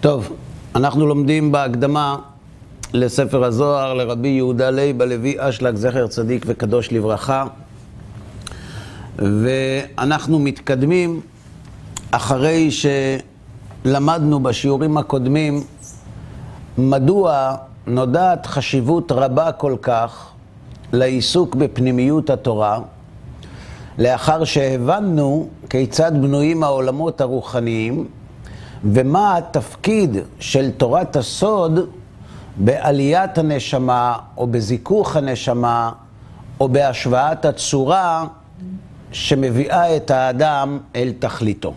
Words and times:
טוב, 0.00 0.32
אנחנו 0.74 1.06
לומדים 1.06 1.52
בהקדמה 1.52 2.16
לספר 2.92 3.44
הזוהר 3.44 3.94
לרבי 3.94 4.28
יהודה 4.28 4.70
לייב 4.70 5.02
הלוי 5.02 5.34
אשלג, 5.38 5.74
זכר 5.74 6.06
צדיק 6.06 6.44
וקדוש 6.46 6.92
לברכה. 6.92 7.46
ואנחנו 9.18 10.38
מתקדמים 10.38 11.20
אחרי 12.10 12.68
שלמדנו 13.84 14.40
בשיעורים 14.40 14.96
הקודמים 14.96 15.62
מדוע 16.78 17.56
נודעת 17.86 18.46
חשיבות 18.46 19.12
רבה 19.12 19.52
כל 19.52 19.76
כך 19.82 20.28
לעיסוק 20.92 21.54
בפנימיות 21.54 22.30
התורה, 22.30 22.78
לאחר 23.98 24.44
שהבנו 24.44 25.48
כיצד 25.70 26.12
בנויים 26.22 26.62
העולמות 26.62 27.20
הרוחניים 27.20 28.06
ומה 28.84 29.36
התפקיד 29.36 30.16
של 30.40 30.70
תורת 30.70 31.16
הסוד 31.16 31.90
בעליית 32.56 33.38
הנשמה 33.38 34.16
או 34.36 34.46
בזיכוך 34.46 35.16
הנשמה 35.16 35.92
או 36.60 36.68
בהשוואת 36.68 37.44
הצורה 37.44 38.26
שמביאה 39.12 39.96
את 39.96 40.10
האדם 40.10 40.78
אל 40.96 41.12
תכליתו. 41.18 41.74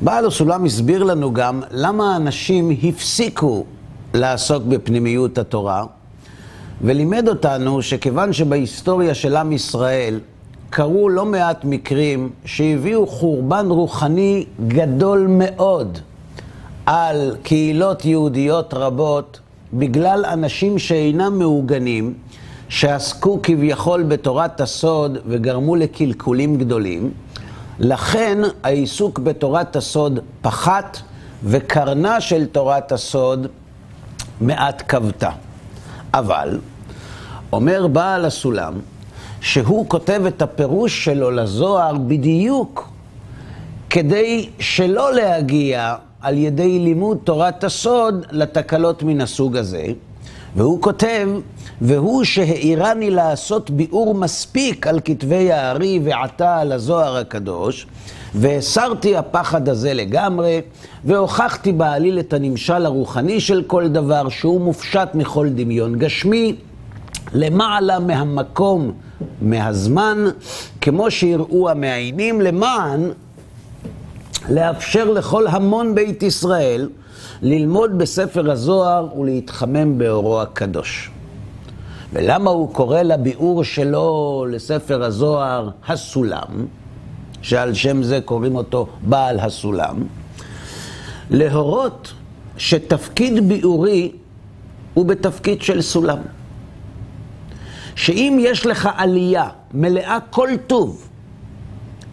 בעל 0.00 0.26
הסולם 0.26 0.64
הסביר 0.64 1.04
לנו 1.04 1.32
גם 1.32 1.62
למה 1.70 2.16
אנשים 2.16 2.70
הפסיקו 2.82 3.64
לעסוק 4.14 4.62
בפנימיות 4.64 5.38
התורה, 5.38 5.84
ולימד 6.82 7.28
אותנו 7.28 7.82
שכיוון 7.82 8.32
שבהיסטוריה 8.32 9.14
של 9.14 9.36
עם 9.36 9.52
ישראל 9.52 10.20
קרו 10.70 11.08
לא 11.08 11.24
מעט 11.24 11.64
מקרים 11.64 12.30
שהביאו 12.44 13.06
חורבן 13.06 13.66
רוחני 13.68 14.46
גדול 14.68 15.26
מאוד 15.28 15.98
על 16.86 17.36
קהילות 17.42 18.04
יהודיות 18.04 18.74
רבות 18.74 19.40
בגלל 19.72 20.24
אנשים 20.24 20.78
שאינם 20.78 21.38
מעוגנים, 21.38 22.14
שעסקו 22.68 23.40
כביכול 23.42 24.02
בתורת 24.02 24.60
הסוד 24.60 25.18
וגרמו 25.26 25.76
לקלקולים 25.76 26.58
גדולים. 26.58 27.10
לכן 27.78 28.38
העיסוק 28.62 29.18
בתורת 29.18 29.76
הסוד 29.76 30.20
פחת 30.42 30.98
וקרנה 31.44 32.20
של 32.20 32.46
תורת 32.46 32.92
הסוד 32.92 33.46
מעט 34.40 34.82
כבתה. 34.88 35.30
אבל, 36.14 36.58
אומר 37.52 37.86
בעל 37.86 38.24
הסולם, 38.24 38.74
שהוא 39.40 39.88
כותב 39.88 40.22
את 40.28 40.42
הפירוש 40.42 41.04
שלו 41.04 41.30
לזוהר 41.30 41.94
בדיוק 41.94 42.88
כדי 43.90 44.48
שלא 44.58 45.14
להגיע 45.14 45.94
על 46.20 46.38
ידי 46.38 46.78
לימוד 46.78 47.18
תורת 47.24 47.64
הסוד 47.64 48.26
לתקלות 48.30 49.02
מן 49.02 49.20
הסוג 49.20 49.56
הזה. 49.56 49.86
והוא 50.56 50.82
כותב, 50.82 51.28
והוא 51.80 52.24
שהעירני 52.24 53.10
לעשות 53.10 53.70
ביאור 53.70 54.14
מספיק 54.14 54.86
על 54.86 55.00
כתבי 55.04 55.52
הארי 55.52 56.00
ועתה 56.04 56.58
על 56.58 56.72
הזוהר 56.72 57.16
הקדוש, 57.16 57.86
והסרתי 58.34 59.16
הפחד 59.16 59.68
הזה 59.68 59.94
לגמרי, 59.94 60.60
והוכחתי 61.04 61.72
בעליל 61.72 62.18
את 62.18 62.32
הנמשל 62.32 62.86
הרוחני 62.86 63.40
של 63.40 63.62
כל 63.66 63.88
דבר, 63.88 64.28
שהוא 64.28 64.60
מופשט 64.60 65.08
מכל 65.14 65.48
דמיון 65.48 65.98
גשמי, 65.98 66.54
למעלה 67.32 67.98
מהמקום, 67.98 68.92
מהזמן, 69.42 70.24
כמו 70.80 71.10
שיראו 71.10 71.70
המעיינים, 71.70 72.40
למען 72.40 73.10
לאפשר 74.50 75.10
לכל 75.10 75.46
המון 75.46 75.94
בית 75.94 76.22
ישראל 76.22 76.88
ללמוד 77.42 77.98
בספר 77.98 78.50
הזוהר 78.50 79.18
ולהתחמם 79.18 79.98
באורו 79.98 80.40
הקדוש. 80.40 81.10
ולמה 82.12 82.50
הוא 82.50 82.74
קורא 82.74 83.02
לביאור 83.02 83.64
שלו 83.64 84.46
לספר 84.50 85.02
הזוהר 85.04 85.70
הסולם, 85.88 86.66
שעל 87.42 87.74
שם 87.74 88.02
זה 88.02 88.20
קוראים 88.24 88.56
אותו 88.56 88.86
בעל 89.02 89.40
הסולם? 89.40 89.96
להורות 91.30 92.12
שתפקיד 92.56 93.48
ביאורי 93.48 94.12
הוא 94.94 95.06
בתפקיד 95.06 95.62
של 95.62 95.82
סולם. 95.82 96.18
שאם 97.98 98.38
יש 98.40 98.66
לך 98.66 98.88
עלייה 98.96 99.48
מלאה 99.74 100.18
כל 100.30 100.48
טוב, 100.66 101.08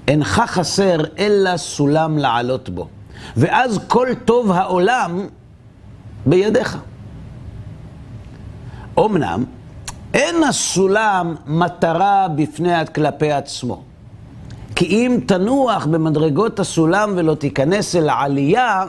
אינך 0.07 0.43
חסר 0.45 0.97
אלא 1.17 1.57
סולם 1.57 2.17
לעלות 2.17 2.69
בו. 2.69 2.87
ואז 3.37 3.79
כל 3.87 4.07
טוב 4.25 4.51
העולם 4.51 5.19
בידיך. 6.25 6.77
אמנם, 8.99 9.43
אין 10.13 10.43
הסולם 10.43 11.35
מטרה 11.47 12.27
בפני 12.35 12.85
כלפי 12.95 13.31
עצמו. 13.31 13.83
כי 14.75 14.85
אם 14.85 15.19
תנוח 15.25 15.85
במדרגות 15.85 16.59
הסולם 16.59 17.13
ולא 17.15 17.35
תיכנס 17.35 17.95
אל 17.95 18.09
העלייה, 18.09 18.85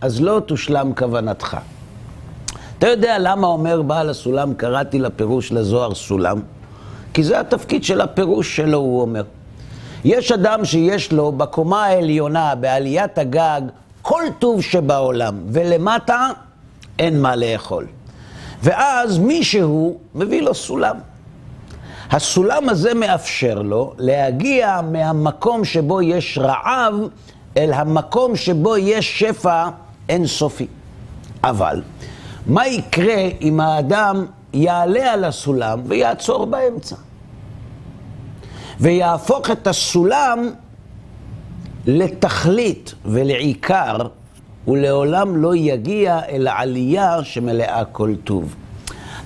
אז 0.00 0.20
לא 0.20 0.40
תושלם 0.46 0.92
כוונתך. 0.96 1.56
אתה 2.78 2.88
יודע 2.88 3.18
למה 3.18 3.46
אומר 3.46 3.82
בעל 3.82 4.10
הסולם, 4.10 4.54
קראתי 4.54 4.98
לפירוש 4.98 5.52
לזוהר 5.52 5.94
סולם? 5.94 6.40
כי 7.14 7.24
זה 7.24 7.40
התפקיד 7.40 7.84
של 7.84 8.00
הפירוש 8.00 8.56
שלו, 8.56 8.78
הוא 8.78 9.00
אומר. 9.00 9.22
יש 10.04 10.32
אדם 10.32 10.64
שיש 10.64 11.12
לו 11.12 11.32
בקומה 11.32 11.84
העליונה, 11.84 12.54
בעליית 12.54 13.18
הגג, 13.18 13.60
כל 14.02 14.22
טוב 14.38 14.62
שבעולם, 14.62 15.38
ולמטה 15.48 16.28
אין 16.98 17.22
מה 17.22 17.36
לאכול. 17.36 17.86
ואז 18.62 19.18
מישהו 19.18 19.98
מביא 20.14 20.42
לו 20.42 20.54
סולם. 20.54 20.96
הסולם 22.10 22.68
הזה 22.68 22.94
מאפשר 22.94 23.62
לו 23.62 23.94
להגיע 23.98 24.80
מהמקום 24.92 25.64
שבו 25.64 26.02
יש 26.02 26.38
רעב 26.42 26.94
אל 27.56 27.72
המקום 27.72 28.36
שבו 28.36 28.76
יש 28.76 29.18
שפע 29.18 29.68
אינסופי. 30.08 30.66
אבל 31.44 31.82
מה 32.46 32.66
יקרה 32.66 33.28
אם 33.40 33.60
האדם 33.60 34.26
יעלה 34.52 35.12
על 35.12 35.24
הסולם 35.24 35.80
ויעצור 35.84 36.46
באמצע? 36.46 36.96
ויהפוך 38.80 39.50
את 39.50 39.66
הסולם 39.66 40.50
לתכלית 41.86 42.94
ולעיקר, 43.04 43.96
ולעולם 44.68 45.36
לא 45.36 45.56
יגיע 45.56 46.20
אל 46.28 46.46
העלייה 46.46 47.18
שמלאה 47.22 47.84
כל 47.84 48.14
טוב. 48.24 48.54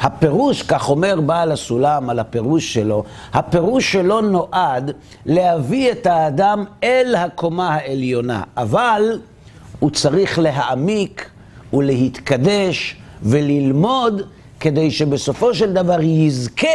הפירוש, 0.01 0.63
כך 0.63 0.89
אומר 0.89 1.21
בעל 1.21 1.53
הסולם 1.53 2.11
על 2.11 2.19
הפירוש 2.19 2.75
שלו, 2.75 3.05
הפירוש 3.33 3.93
שלו 3.93 4.21
נועד 4.21 4.91
להביא 5.27 5.93
את 5.93 6.07
האדם 6.07 6.65
אל 6.83 7.15
הקומה 7.19 7.75
העליונה, 7.75 8.43
אבל 8.57 9.21
הוא 9.79 9.91
צריך 9.91 10.39
להעמיק 10.39 11.31
ולהתקדש 11.73 13.02
וללמוד 13.23 14.23
כדי 14.61 14.91
שבסופו 14.91 15.55
של 15.55 15.73
דבר 15.73 16.01
יזכה 16.01 16.67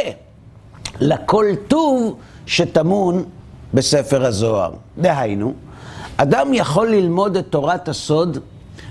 לכל 1.00 1.46
טוב 1.68 2.18
שטמון 2.46 3.24
בספר 3.74 4.26
הזוהר. 4.26 4.72
דהיינו, 4.98 5.54
אדם 6.18 6.54
יכול 6.54 6.88
ללמוד 6.90 7.38
את 7.38 7.46
תורת 7.50 7.90
הסוד 7.90 8.38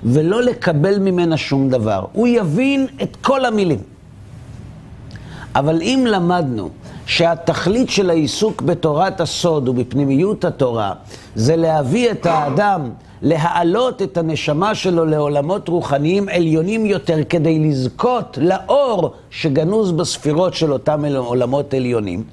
ולא 0.05 0.43
לקבל 0.43 0.99
ממנה 0.99 1.37
שום 1.37 1.69
דבר. 1.71 2.05
הוא 2.13 2.27
יבין 2.27 2.87
את 3.03 3.17
כל 3.21 3.45
המילים. 3.45 3.79
אבל 5.55 5.83
אם 5.83 6.05
למדנו 6.09 6.69
שהתכלית 7.07 7.91
של 7.91 8.11
העיסוק 8.11 8.63
בתורת 8.63 9.21
הסוד 9.21 9.69
ובפנימיות 9.69 10.45
התורה 10.45 10.93
זה 11.35 11.57
להביא 11.57 12.11
את 12.11 12.27
האדם 12.27 12.91
להעלות 13.23 14.03
את 14.03 14.17
הנשמה 14.17 14.75
שלו 14.75 15.05
לעולמות 15.05 15.69
רוחניים 15.69 16.29
עליונים 16.29 16.87
יותר 16.87 17.25
כדי 17.29 17.59
לזכות 17.59 18.39
לאור 18.41 19.15
שגנוז 19.31 19.93
בספירות 19.93 20.55
של 20.55 20.73
אותם 20.73 21.05
עולמות 21.05 21.75
עליונים, 21.75 22.25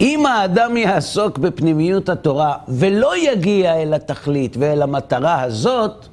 אם 0.00 0.26
האדם 0.26 0.76
יעסוק 0.76 1.38
בפנימיות 1.38 2.08
התורה 2.08 2.54
ולא 2.68 3.30
יגיע 3.32 3.82
אל 3.82 3.94
התכלית 3.94 4.56
ואל 4.58 4.82
המטרה 4.82 5.42
הזאת, 5.42 6.06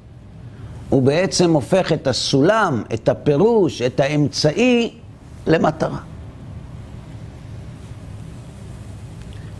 הוא 0.88 1.02
בעצם 1.02 1.52
הופך 1.52 1.92
את 1.92 2.06
הסולם, 2.06 2.82
את 2.94 3.08
הפירוש, 3.08 3.82
את 3.82 4.00
האמצעי, 4.00 4.90
למטרה. 5.46 5.98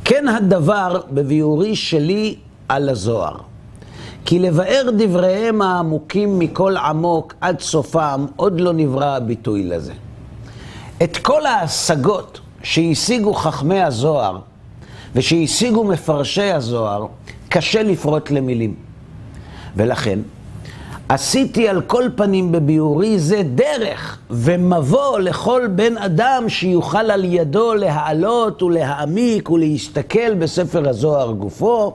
כן 0.05 0.29
הדבר 0.29 1.01
בביאורי 1.11 1.77
שלי 1.77 2.37
על 2.69 2.89
הזוהר. 2.89 3.54
כי 4.25 4.39
לבאר 4.39 4.91
דבריהם 4.99 5.63
העמוקים 5.63 6.39
מכל 6.39 6.77
עמוק 6.77 7.35
עד 7.41 7.61
סופם, 7.61 8.27
עוד 8.37 8.61
לא 8.61 8.73
נברא 8.73 9.17
הביטוי 9.17 9.65
לזה. 9.65 9.93
את 11.03 11.17
כל 11.17 11.47
ההשגות 11.47 12.41
שהשיגו 12.63 13.35
חכמי 13.35 13.83
הזוהר 13.83 14.39
ושהשיגו 15.15 15.85
מפרשי 15.85 16.53
הזוהר, 16.53 17.07
קשה 17.49 17.83
לפרוט 17.83 18.31
למילים. 18.31 18.75
ולכן, 19.77 20.19
עשיתי 21.09 21.69
על 21.69 21.81
כל 21.81 22.05
פנים 22.17 22.53
בביאורי 22.53 23.19
זה 23.19 23.43
דרך 23.55 24.19
ומבוא 24.31 25.19
לכל 25.19 25.67
בן 25.75 25.99
אדם 25.99 26.45
שיוכל 26.49 27.11
על 27.11 27.25
ידו 27.25 27.75
להעלות 27.75 28.63
ולהעמיק 28.63 29.51
ולהסתכל 29.51 30.35
בספר 30.35 30.89
הזוהר 30.89 31.33
גופו, 31.33 31.95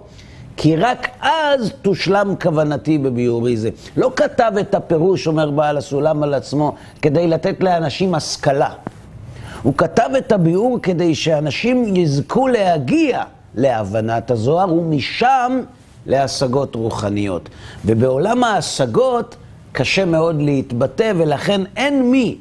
כי 0.62 0.76
רק 0.76 1.08
אז 1.22 1.72
תושלם 1.82 2.34
כוונתי 2.42 2.98
בביאורי 2.98 3.58
זה. 3.58 3.70
לא 3.98 4.12
כתב 4.16 4.52
את 4.60 4.76
הפירוש, 4.76 5.28
אומר 5.28 5.52
בעל 5.52 5.78
הסולם 5.78 6.24
על 6.24 6.34
עצמו, 6.34 6.76
כדי 7.02 7.28
לתת 7.28 7.64
לאנשים 7.64 8.16
השכלה. 8.16 8.70
הוא 9.64 9.74
כתב 9.78 10.10
את 10.18 10.32
הביאור 10.32 10.80
כדי 10.84 11.16
שאנשים 11.16 11.96
יזכו 11.96 12.48
להגיע 12.48 13.24
להבנת 13.56 14.32
הזוהר, 14.32 14.74
ומשם 14.74 15.62
להשגות 16.06 16.76
רוחניות. 16.76 17.50
ובעולם 17.86 18.44
ההשגות 18.44 19.36
קשה 19.72 20.06
מאוד 20.06 20.42
להתבטא, 20.42 21.14
ולכן 21.18 21.62
אין 21.76 22.12
מי 22.12 22.38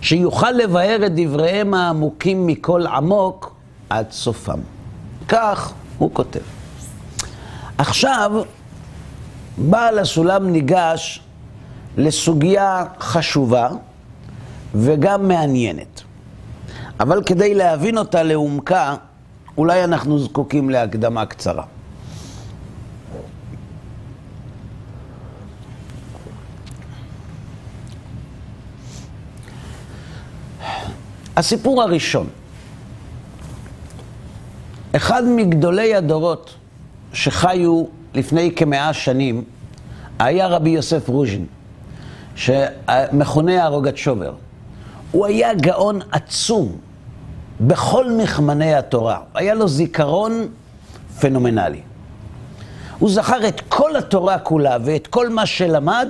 שיוכל 0.00 0.50
לבאר 0.50 1.06
את 1.06 1.12
דבריהם 1.14 1.74
העמוקים 1.74 2.46
מכל 2.46 2.86
עמוק 2.86 3.54
עד 3.90 4.06
סופם. 4.10 4.58
כך 5.28 5.72
הוא 5.98 6.10
כותב. 6.12 6.55
עכשיו, 7.78 8.32
בעל 9.58 9.98
הסולם 9.98 10.52
ניגש 10.52 11.20
לסוגיה 11.96 12.84
חשובה 13.00 13.68
וגם 14.74 15.28
מעניינת. 15.28 16.02
אבל 17.00 17.22
כדי 17.24 17.54
להבין 17.54 17.98
אותה 17.98 18.22
לעומקה, 18.22 18.94
אולי 19.58 19.84
אנחנו 19.84 20.18
זקוקים 20.18 20.70
להקדמה 20.70 21.26
קצרה. 21.26 21.64
הסיפור 31.36 31.82
הראשון, 31.82 32.26
אחד 34.96 35.22
מגדולי 35.26 35.94
הדורות 35.94 36.54
שחיו 37.16 37.84
לפני 38.14 38.52
כמאה 38.56 38.92
שנים 38.92 39.44
היה 40.18 40.46
רבי 40.46 40.70
יוסף 40.70 41.08
רוז'ין, 41.08 41.46
שמכונה 42.34 43.64
הרוגת-שובר. 43.64 44.34
הוא 45.12 45.26
היה 45.26 45.54
גאון 45.54 46.00
עצום 46.12 46.76
בכל 47.60 48.10
מכמני 48.10 48.74
התורה. 48.74 49.20
היה 49.34 49.54
לו 49.54 49.68
זיכרון 49.68 50.48
פנומנלי. 51.20 51.80
הוא 52.98 53.10
זכר 53.10 53.48
את 53.48 53.60
כל 53.68 53.96
התורה 53.96 54.38
כולה 54.38 54.76
ואת 54.84 55.06
כל 55.06 55.28
מה 55.28 55.46
שלמד 55.46 56.08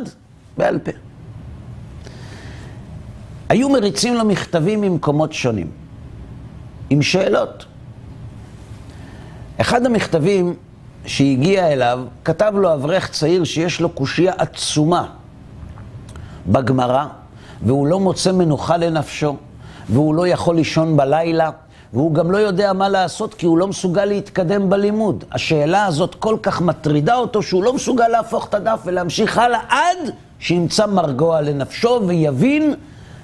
בעל 0.58 0.78
פה. 0.78 0.92
היו 3.48 3.68
מריצים 3.68 4.14
לו 4.14 4.24
מכתבים 4.24 4.80
ממקומות 4.80 5.32
שונים, 5.32 5.70
עם 6.90 7.02
שאלות. 7.02 7.64
אחד 9.60 9.86
המכתבים 9.86 10.54
שהגיע 11.06 11.72
אליו, 11.72 12.00
כתב 12.24 12.52
לו 12.56 12.74
אברך 12.74 13.10
צעיר 13.10 13.44
שיש 13.44 13.80
לו 13.80 13.88
קושייה 13.88 14.32
עצומה 14.38 15.06
בגמרא, 16.46 17.04
והוא 17.62 17.86
לא 17.86 18.00
מוצא 18.00 18.32
מנוחה 18.32 18.76
לנפשו, 18.76 19.36
והוא 19.88 20.14
לא 20.14 20.28
יכול 20.28 20.56
לישון 20.56 20.96
בלילה, 20.96 21.50
והוא 21.92 22.14
גם 22.14 22.30
לא 22.30 22.38
יודע 22.38 22.72
מה 22.72 22.88
לעשות 22.88 23.34
כי 23.34 23.46
הוא 23.46 23.58
לא 23.58 23.66
מסוגל 23.66 24.04
להתקדם 24.04 24.70
בלימוד. 24.70 25.24
השאלה 25.32 25.86
הזאת 25.86 26.14
כל 26.14 26.36
כך 26.42 26.60
מטרידה 26.60 27.16
אותו 27.16 27.42
שהוא 27.42 27.64
לא 27.64 27.72
מסוגל 27.72 28.08
להפוך 28.08 28.48
את 28.48 28.54
הדף 28.54 28.80
ולהמשיך 28.84 29.38
הלאה 29.38 29.60
עד 29.68 30.10
שימצא 30.38 30.86
מרגוע 30.86 31.40
לנפשו 31.40 32.00
ויבין 32.06 32.74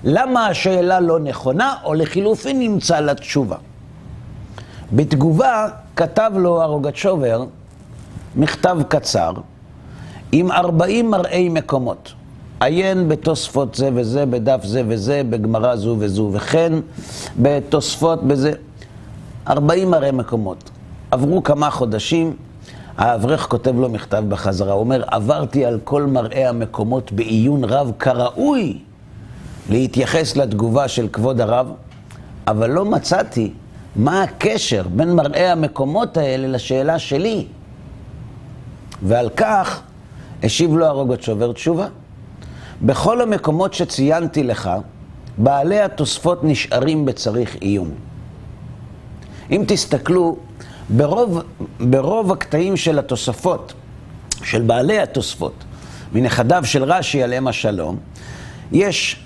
למה 0.05 0.47
השאלה 0.47 1.01
לא 1.01 1.19
נכונה, 1.19 1.75
או 1.85 1.95
לחילופין 1.95 2.59
נמצא 2.59 3.01
לה 3.01 3.15
תשובה. 3.15 3.57
בתגובה 4.93 5.69
כתב 5.97 6.33
לו 6.37 6.63
הרוגצ'ובר 6.63 7.45
מכתב 8.37 8.77
קצר 8.89 9.33
עם 10.33 10.53
40 10.53 11.11
מראי 11.11 11.49
מקומות. 11.49 12.13
עיין 12.61 13.09
בתוספות 13.09 13.75
זה 13.75 13.91
וזה, 13.95 14.27
בדף 14.27 14.65
זה 14.65 14.83
וזה, 14.89 15.23
בגמרא 15.31 15.77
זו 15.77 15.97
וזו, 15.99 16.31
וכן 16.33 16.73
בתוספות 17.39 18.23
בזה. 18.23 18.53
40 19.49 19.91
מראי 19.91 20.11
מקומות. 20.11 20.71
עברו 21.11 21.43
כמה 21.43 21.71
חודשים, 21.71 22.37
האברך 22.99 23.47
כותב 23.49 23.79
לו 23.79 23.89
מכתב 23.89 24.25
בחזרה, 24.29 24.73
הוא 24.73 24.81
אומר, 24.81 25.03
עברתי 25.07 25.65
על 25.65 25.81
כל 25.85 26.07
מראי 26.07 26.45
המקומות 26.47 27.13
בעיון 27.13 27.65
רב 27.65 27.93
כראוי 27.99 28.79
להתייחס 29.71 30.37
לתגובה 30.37 30.89
של 30.89 31.09
כבוד 31.09 31.41
הרב, 31.41 31.73
אבל 32.47 32.71
לא 32.71 32.85
מצאתי 32.85 33.53
מה 33.97 34.23
הקשר 34.23 34.83
בין 34.97 35.13
מראי 35.13 35.47
המקומות 35.47 36.17
האלה 36.17 36.49
לשאלה 36.49 36.99
שלי. 36.99 37.47
ועל 39.03 39.29
כך 39.37 39.81
השיב 40.43 40.77
לו 40.77 40.87
הרוגות 40.87 41.23
שובר 41.23 41.53
תשובה. 41.53 41.87
בכל 42.83 43.21
המקומות 43.21 43.75
שציינתי 43.75 44.43
לך, 44.43 44.71
בעלי 45.39 45.81
התוספות 45.81 46.45
נשארים 46.45 47.05
בצריך 47.05 47.57
עיון. 47.61 47.91
אם 49.51 49.65
תסתכלו, 49.69 50.37
ברוב, 50.89 51.43
ברוב 51.81 52.33
הקטעים 52.33 52.77
של 52.77 52.99
התוספות, 52.99 53.73
של 54.43 54.63
בעלי 54.63 54.99
התוספות, 54.99 55.65
מנכדיו 56.13 56.65
של 56.65 56.85
רש"י 56.85 57.23
עליהם 57.23 57.49
השלום, 57.49 57.97
יש, 58.73 59.17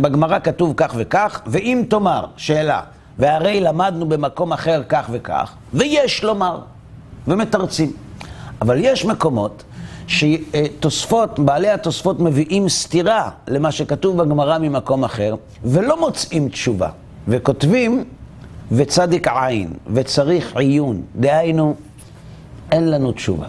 בגמרא 0.00 0.38
כתוב 0.38 0.74
כך 0.76 0.94
וכך, 0.96 1.40
ואם 1.46 1.84
תאמר, 1.88 2.26
שאלה, 2.36 2.80
והרי 3.18 3.60
למדנו 3.60 4.08
במקום 4.08 4.52
אחר 4.52 4.82
כך 4.88 5.08
וכך, 5.12 5.52
ויש 5.74 6.24
לומר, 6.24 6.60
ומתרצים. 7.28 7.92
אבל 8.60 8.78
יש 8.80 9.04
מקומות 9.04 9.62
שתוספות, 10.06 11.38
בעלי 11.38 11.68
התוספות 11.68 12.20
מביאים 12.20 12.68
סתירה 12.68 13.30
למה 13.48 13.72
שכתוב 13.72 14.22
בגמרא 14.22 14.58
ממקום 14.58 15.04
אחר, 15.04 15.34
ולא 15.64 16.00
מוצאים 16.00 16.48
תשובה, 16.48 16.88
וכותבים 17.28 18.04
וצדיק 18.72 19.28
עין, 19.28 19.72
וצריך 19.86 20.56
עיון, 20.56 21.02
דהיינו, 21.16 21.74
אין 22.72 22.90
לנו 22.90 23.12
תשובה. 23.12 23.46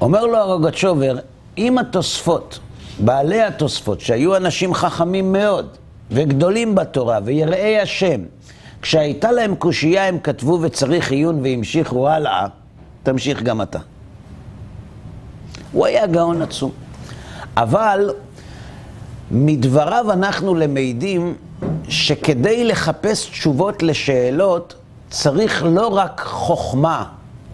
אומר 0.00 0.26
לו 0.26 0.36
הרוגצ'ובר, 0.36 1.18
אם 1.58 1.78
התוספות, 1.78 2.58
בעלי 2.98 3.42
התוספות, 3.42 4.00
שהיו 4.00 4.36
אנשים 4.36 4.74
חכמים 4.74 5.32
מאוד, 5.32 5.68
וגדולים 6.10 6.74
בתורה, 6.74 7.18
ויראי 7.24 7.80
השם, 7.80 8.20
כשהייתה 8.82 9.32
להם 9.32 9.54
קושייה 9.54 10.08
הם 10.08 10.18
כתבו 10.18 10.58
וצריך 10.62 11.12
עיון 11.12 11.40
והמשיכו 11.42 12.08
הלאה, 12.08 12.46
תמשיך 13.06 13.42
גם 13.42 13.62
אתה. 13.62 13.78
הוא 15.72 15.86
היה 15.86 16.06
גאון 16.06 16.42
עצום. 16.42 16.70
אבל 17.56 18.10
מדבריו 19.30 20.12
אנחנו 20.12 20.54
למדים 20.54 21.34
שכדי 21.88 22.64
לחפש 22.64 23.30
תשובות 23.30 23.82
לשאלות 23.82 24.74
צריך 25.10 25.64
לא 25.68 25.86
רק 25.86 26.20
חוכמה 26.26 27.04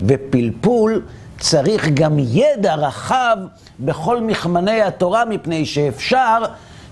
ופלפול, 0.06 1.02
צריך 1.38 1.88
גם 1.88 2.18
ידע 2.18 2.74
רחב 2.74 3.36
בכל 3.80 4.20
מכמני 4.20 4.82
התורה, 4.82 5.24
מפני 5.24 5.66
שאפשר 5.66 6.42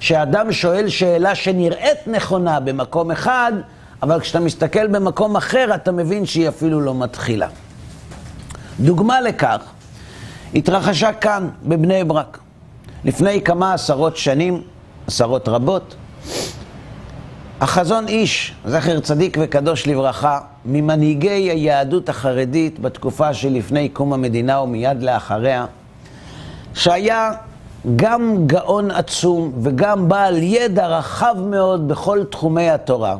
שאדם 0.00 0.52
שואל 0.52 0.88
שאלה 0.88 1.35
שנראית 1.35 1.99
נכונה 2.07 2.61
במקום 2.61 3.11
אחד, 3.11 3.52
אבל 4.02 4.21
כשאתה 4.21 4.40
מסתכל 4.40 4.87
במקום 4.87 5.37
אחר, 5.37 5.75
אתה 5.75 5.93
מבין 5.93 6.26
שהיא 6.26 6.49
אפילו 6.49 6.81
לא 6.81 6.95
מתחילה. 6.95 7.49
דוגמה 8.80 9.20
לכך 9.20 9.58
התרחשה 10.54 11.12
כאן, 11.12 11.49
בבני 11.62 12.04
ברק. 12.04 12.38
לפני 13.04 13.42
כמה 13.42 13.75
עשרות 13.75 14.16
שנים, 14.16 14.62
עשרות 15.06 15.49
רבות, 15.49 15.94
החזון 17.60 18.08
איש, 18.08 18.54
זכר 18.66 19.00
צדיק 19.00 19.37
וקדוש 19.40 19.87
לברכה, 19.87 20.40
ממנהיגי 20.64 21.28
היהדות 21.28 22.08
החרדית 22.08 22.78
בתקופה 22.78 23.34
שלפני 23.34 23.88
קום 23.88 24.12
המדינה 24.12 24.60
ומיד 24.60 25.02
לאחריה, 25.02 25.66
שהיה 26.75 27.30
גם 27.96 28.46
גאון 28.46 28.90
עצום 28.90 29.52
וגם 29.62 30.08
בעל 30.08 30.42
ידע 30.42 30.87
רחב 30.87 31.34
מאוד 31.38 31.88
בכל 31.88 32.25
תחומי 32.30 32.70
התורה. 32.70 33.16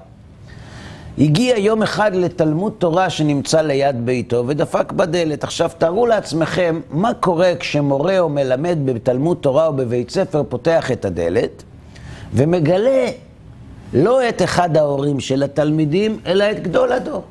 הגיע 1.21 1.59
יום 1.59 1.83
אחד 1.83 2.15
לתלמוד 2.15 2.73
תורה 2.79 3.11
שנמצא 3.11 3.61
ליד 3.61 4.07
ביתו 4.07 4.45
ודפק 4.47 4.93
בדלת. 4.93 5.45
עכשיו 5.45 5.71
תארו 5.79 6.07
לעצמכם 6.07 6.81
מה 6.91 7.15
קורה 7.15 7.53
כשמורה 7.61 8.19
או 8.19 8.29
מלמד 8.29 8.79
בתלמוד 8.85 9.37
תורה 9.41 9.67
או 9.67 9.73
בבית 9.73 10.11
ספר 10.11 10.43
פותח 10.49 10.91
את 10.91 11.05
הדלת 11.05 11.63
ומגלה 12.33 13.07
לא 13.95 14.29
את 14.29 14.43
אחד 14.43 14.77
ההורים 14.77 15.21
של 15.21 15.43
התלמידים, 15.43 16.19
אלא 16.27 16.51
את 16.51 16.63
גדול 16.63 16.93
הדור. 16.93 17.23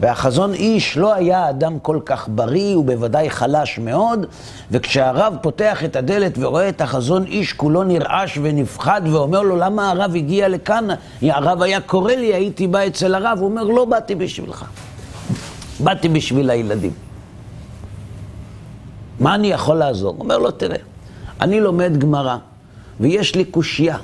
והחזון 0.00 0.54
איש 0.54 0.96
לא 0.96 1.14
היה 1.14 1.50
אדם 1.50 1.78
כל 1.78 1.98
כך 2.04 2.28
בריא, 2.28 2.74
הוא 2.74 2.84
בוודאי 2.84 3.30
חלש 3.30 3.78
מאוד, 3.78 4.26
וכשהרב 4.70 5.34
פותח 5.42 5.84
את 5.84 5.96
הדלת 5.96 6.38
ורואה 6.38 6.68
את 6.68 6.80
החזון 6.80 7.24
איש 7.24 7.52
כולו 7.52 7.84
נרעש 7.84 8.38
ונפחד 8.42 9.02
ואומר 9.04 9.42
לו, 9.42 9.56
למה 9.56 9.90
הרב 9.90 10.16
הגיע 10.16 10.48
לכאן? 10.48 10.88
הרב 11.22 11.62
היה 11.62 11.80
קורא 11.80 12.12
לי, 12.12 12.34
הייתי 12.34 12.66
בא 12.66 12.86
אצל 12.86 13.14
הרב, 13.14 13.38
הוא 13.40 13.48
אומר, 13.48 13.62
לא 13.64 13.84
באתי 13.84 14.14
בשבילך, 14.14 14.64
באתי 15.80 16.08
בשביל 16.08 16.50
הילדים. 16.50 16.92
מה 19.20 19.34
אני 19.34 19.48
יכול 19.48 19.76
לעזור? 19.76 20.12
הוא 20.12 20.20
אומר 20.20 20.38
לו, 20.38 20.50
תראה, 20.50 20.78
אני 21.40 21.60
לומד 21.60 21.96
גמרא, 21.98 22.36
ויש 23.00 23.34
לי 23.34 23.44
קושייה 23.44 23.96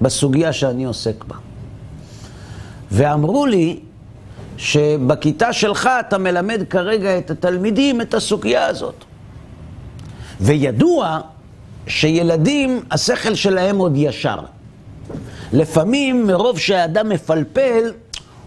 בסוגיה 0.00 0.52
שאני 0.52 0.84
עוסק 0.84 1.24
בה. 1.24 1.36
ואמרו 2.90 3.46
לי 3.46 3.80
שבכיתה 4.58 5.52
שלך 5.52 5.90
אתה 6.00 6.18
מלמד 6.18 6.62
כרגע 6.70 7.18
את 7.18 7.30
התלמידים 7.30 8.00
את 8.00 8.14
הסוגיה 8.14 8.66
הזאת. 8.66 9.04
וידוע 10.40 11.20
שילדים, 11.86 12.80
השכל 12.90 13.34
שלהם 13.34 13.78
עוד 13.78 13.92
ישר. 13.96 14.38
לפעמים, 15.52 16.26
מרוב 16.26 16.58
שהאדם 16.58 17.08
מפלפל, 17.08 17.92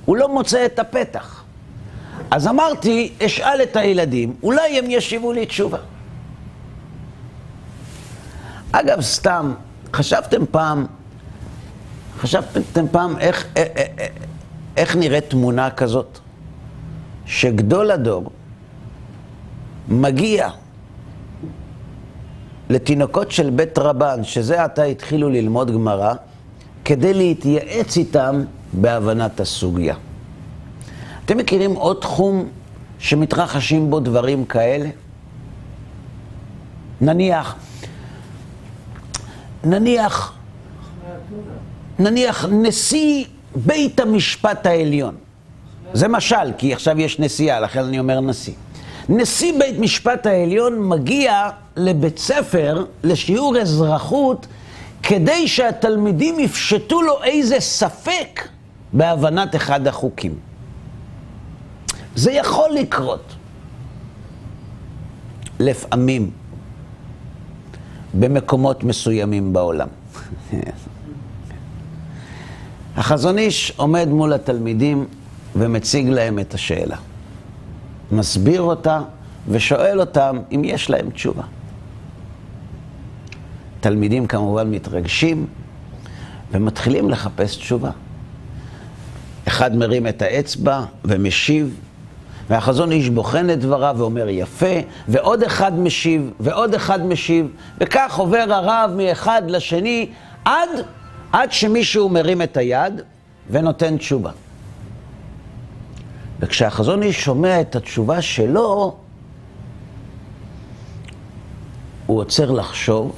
הוא 0.06 0.18
לא 0.18 0.34
מוצא 0.34 0.65
את 0.65 0.80
הפתח. 0.80 1.44
אז 2.32 2.48
אמרתי, 2.48 3.13
אשאל 3.25 3.62
את 3.63 3.75
הילדים, 3.75 4.34
אולי 4.44 4.77
הם 4.77 4.86
ישיבו 4.88 5.34
לי 5.34 5.46
תשובה. 5.46 5.77
אגב, 8.72 9.01
סתם, 9.01 9.53
חשבתם 9.94 10.46
פעם, 10.51 10.86
חשבתם 12.20 12.88
פעם 12.91 13.18
איך, 13.18 13.46
איך, 14.82 14.96
נראית 14.96 15.30
תמונה 15.30 15.70
כזאת? 15.70 16.20
שגדול 17.26 17.92
הדור 17.92 18.32
מגיע 19.88 20.50
לתינוקות 22.70 23.32
של 23.32 23.50
בית 23.50 23.78
רבן, 23.78 24.24
שזה 24.24 24.64
עתה 24.64 24.84
התחילו 24.84 25.30
ללמוד 25.30 25.72
גמרא, 25.72 26.14
כדי 26.86 27.14
להתייעץ 27.14 27.98
איתם 27.98 28.44
בהבנת 28.74 29.40
הסוגיה. 29.40 29.96
אתם 31.26 31.38
מכירים 31.38 31.74
עוד 31.74 31.98
תחום 32.02 32.50
שמתרחשים 33.00 33.90
בו 33.90 34.00
דברים 34.00 34.46
כאלה? 34.46 34.90
נניח, 37.02 37.56
נניח, 39.64 40.34
נניח 42.00 42.46
נשיא 42.52 43.26
בית 43.55 44.00
המשפט 44.00 44.65
העליון. 44.65 45.15
זה 45.93 46.08
משל, 46.08 46.51
כי 46.58 46.74
עכשיו 46.74 47.00
יש 47.00 47.20
נשיאה, 47.20 47.60
לכן 47.60 47.84
אני 47.84 48.00
אומר 48.00 48.20
נשיא. 48.22 48.53
נשיא 49.10 49.53
בית 49.60 49.79
משפט 49.79 50.25
העליון 50.25 50.89
מגיע 50.89 51.50
לבית 51.75 52.17
ספר, 52.17 52.86
לשיעור 53.03 53.58
אזרחות, 53.58 54.48
כדי 55.03 55.48
שהתלמידים 55.48 56.39
יפשטו 56.39 57.01
לו 57.01 57.24
איזה 57.24 57.60
ספק 57.60 58.48
בהבנת 58.93 59.55
אחד 59.55 59.88
החוקים. 59.88 60.36
זה 62.15 62.31
יכול 62.31 62.70
לקרות. 62.74 63.36
לפעמים, 65.60 66.31
במקומות 68.13 68.84
מסוימים 68.84 69.53
בעולם. 69.53 69.88
החזון 72.98 73.38
איש 73.38 73.74
עומד 73.75 74.07
מול 74.07 74.33
התלמידים 74.33 75.05
ומציג 75.55 76.10
להם 76.10 76.39
את 76.39 76.53
השאלה. 76.53 76.98
מסביר 78.12 78.62
אותה 78.62 79.01
ושואל 79.48 80.00
אותם 80.00 80.39
אם 80.51 80.62
יש 80.65 80.89
להם 80.89 81.10
תשובה. 81.10 81.43
תלמידים 83.79 84.27
כמובן 84.27 84.71
מתרגשים 84.71 85.45
ומתחילים 86.51 87.10
לחפש 87.10 87.55
תשובה. 87.55 87.91
אחד 89.48 89.75
מרים 89.75 90.07
את 90.07 90.21
האצבע 90.21 90.83
ומשיב, 91.05 91.75
והחזון 92.50 92.91
איש 92.91 93.10
בוחן 93.10 93.50
את 93.50 93.60
דבריו 93.60 93.95
ואומר 93.98 94.29
יפה, 94.29 94.75
ועוד 95.07 95.43
אחד 95.43 95.79
משיב, 95.79 96.31
ועוד 96.39 96.74
אחד 96.74 97.05
משיב, 97.05 97.48
וכך 97.77 98.15
עובר 98.17 98.45
הרב 98.50 98.91
מאחד 98.98 99.41
לשני 99.48 100.10
עד, 100.45 100.69
עד 101.32 101.52
שמישהו 101.52 102.10
מרים 102.10 102.42
את 102.42 102.58
היד 102.58 103.02
ונותן 103.50 103.98
תשובה. 103.98 104.32
וכשהחזון 106.40 107.04
איש 107.04 107.24
שומע 107.24 107.62
את 107.62 107.76
התשובה 107.76 108.22
שלו, 108.22 108.96
הוא 112.06 112.20
עוצר 112.20 112.52
לחשוב 112.52 113.16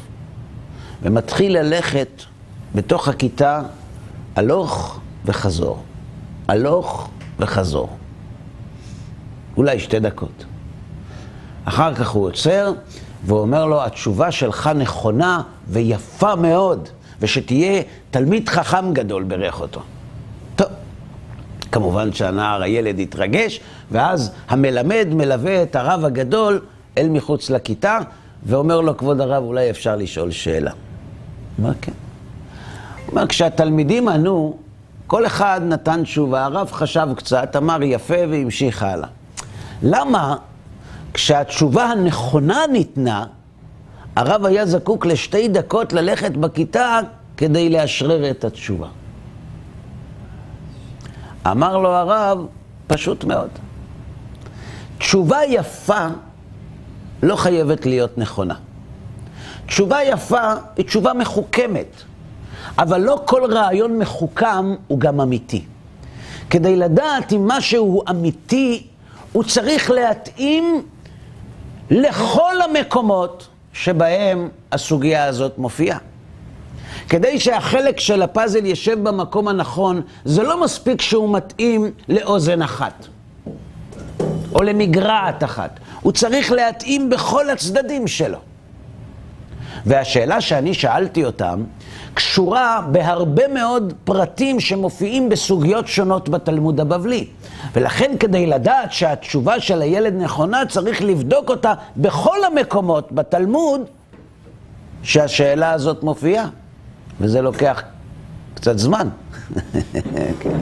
ומתחיל 1.01 1.57
ללכת 1.57 2.23
בתוך 2.75 3.07
הכיתה 3.07 3.61
הלוך 4.35 4.99
וחזור. 5.25 5.83
הלוך 6.47 7.09
וחזור. 7.39 7.89
אולי 9.57 9.79
שתי 9.79 9.99
דקות. 9.99 10.45
אחר 11.65 11.95
כך 11.95 12.09
הוא 12.09 12.25
עוצר 12.25 12.73
ואומר 13.25 13.65
לו, 13.65 13.83
התשובה 13.83 14.31
שלך 14.31 14.69
נכונה 14.75 15.41
ויפה 15.67 16.35
מאוד, 16.35 16.89
ושתהיה 17.23 17.81
תלמיד 18.11 18.49
חכם 18.49 18.93
גדול 18.93 19.23
ברך 19.23 19.61
אותו. 19.61 19.81
כמובן 21.71 22.13
שהנער, 22.13 22.61
הילד 22.61 22.99
התרגש, 22.99 23.59
ואז 23.91 24.31
המלמד 24.49 25.07
מלווה 25.11 25.63
את 25.63 25.75
הרב 25.75 26.05
הגדול 26.05 26.61
אל 26.97 27.09
מחוץ 27.09 27.49
לכיתה, 27.49 27.99
ואומר 28.45 28.81
לו, 28.81 28.97
כבוד 28.97 29.21
הרב, 29.21 29.43
אולי 29.43 29.69
אפשר 29.69 29.95
לשאול 29.95 30.31
שאלה. 30.31 30.71
מה 31.57 31.71
כן? 31.81 31.91
הוא 33.05 33.11
אומר, 33.11 33.27
כשהתלמידים 33.27 34.07
ענו, 34.07 34.57
כל 35.07 35.25
אחד 35.25 35.61
נתן 35.63 36.03
תשובה, 36.03 36.45
הרב 36.45 36.71
חשב 36.71 37.07
קצת, 37.15 37.55
אמר 37.57 37.83
יפה 37.83 38.27
והמשיך 38.29 38.83
הלאה. 38.83 39.07
למה 39.83 40.35
כשהתשובה 41.13 41.83
הנכונה 41.83 42.59
ניתנה, 42.71 43.25
הרב 44.15 44.45
היה 44.45 44.65
זקוק 44.65 45.05
לשתי 45.05 45.47
דקות 45.47 45.93
ללכת 45.93 46.31
בכיתה 46.31 46.99
כדי 47.37 47.69
לאשרר 47.69 48.31
את 48.31 48.43
התשובה? 48.43 48.87
אמר 51.47 51.77
לו 51.77 51.89
הרב, 51.89 52.45
פשוט 52.87 53.23
מאוד. 53.23 53.49
תשובה 54.97 55.39
יפה 55.47 56.07
לא 57.23 57.35
חייבת 57.35 57.85
להיות 57.85 58.17
נכונה. 58.17 58.55
תשובה 59.65 60.03
יפה 60.03 60.53
היא 60.77 60.85
תשובה 60.85 61.13
מחוכמת, 61.13 62.01
אבל 62.77 63.01
לא 63.01 63.21
כל 63.25 63.53
רעיון 63.53 63.99
מחוכם 63.99 64.75
הוא 64.87 64.99
גם 64.99 65.21
אמיתי. 65.21 65.65
כדי 66.49 66.75
לדעת 66.75 67.33
אם 67.33 67.47
משהו 67.47 68.03
אמיתי, 68.09 68.87
הוא 69.31 69.43
צריך 69.43 69.91
להתאים 69.91 70.83
לכל 71.89 72.61
המקומות 72.61 73.47
שבהם 73.73 74.49
הסוגיה 74.71 75.25
הזאת 75.25 75.57
מופיעה. 75.57 75.97
כדי 77.09 77.39
שהחלק 77.39 77.99
של 77.99 78.21
הפאזל 78.21 78.65
יושב 78.65 79.03
במקום 79.03 79.47
הנכון, 79.47 80.01
זה 80.25 80.43
לא 80.43 80.63
מספיק 80.63 81.01
שהוא 81.01 81.35
מתאים 81.35 81.91
לאוזן 82.09 82.61
אחת, 82.61 83.07
או 84.55 84.63
למגרעת 84.63 85.43
אחת. 85.43 85.79
הוא 86.01 86.11
צריך 86.11 86.51
להתאים 86.51 87.09
בכל 87.09 87.49
הצדדים 87.49 88.07
שלו. 88.07 88.39
והשאלה 89.85 90.41
שאני 90.41 90.73
שאלתי 90.73 91.25
אותם, 91.25 91.63
קשורה 92.13 92.81
בהרבה 92.91 93.47
מאוד 93.47 93.93
פרטים 94.03 94.59
שמופיעים 94.59 95.29
בסוגיות 95.29 95.87
שונות 95.87 96.29
בתלמוד 96.29 96.79
הבבלי. 96.79 97.27
ולכן 97.73 98.11
כדי 98.19 98.45
לדעת 98.45 98.93
שהתשובה 98.93 99.59
של 99.59 99.81
הילד 99.81 100.13
נכונה, 100.13 100.65
צריך 100.69 101.01
לבדוק 101.01 101.49
אותה 101.49 101.73
בכל 101.97 102.37
המקומות 102.43 103.11
בתלמוד 103.11 103.81
שהשאלה 105.03 105.71
הזאת 105.71 106.03
מופיעה. 106.03 106.49
וזה 107.19 107.41
לוקח 107.41 107.83
קצת 108.55 108.77
זמן. 108.77 109.09
כן. 110.39 110.59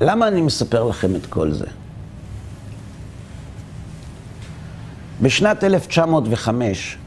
למה 0.00 0.28
אני 0.28 0.40
מספר 0.40 0.84
לכם 0.84 1.16
את 1.16 1.26
כל 1.26 1.52
זה? 1.52 1.66
בשנת 5.22 5.64
1905 5.64 6.98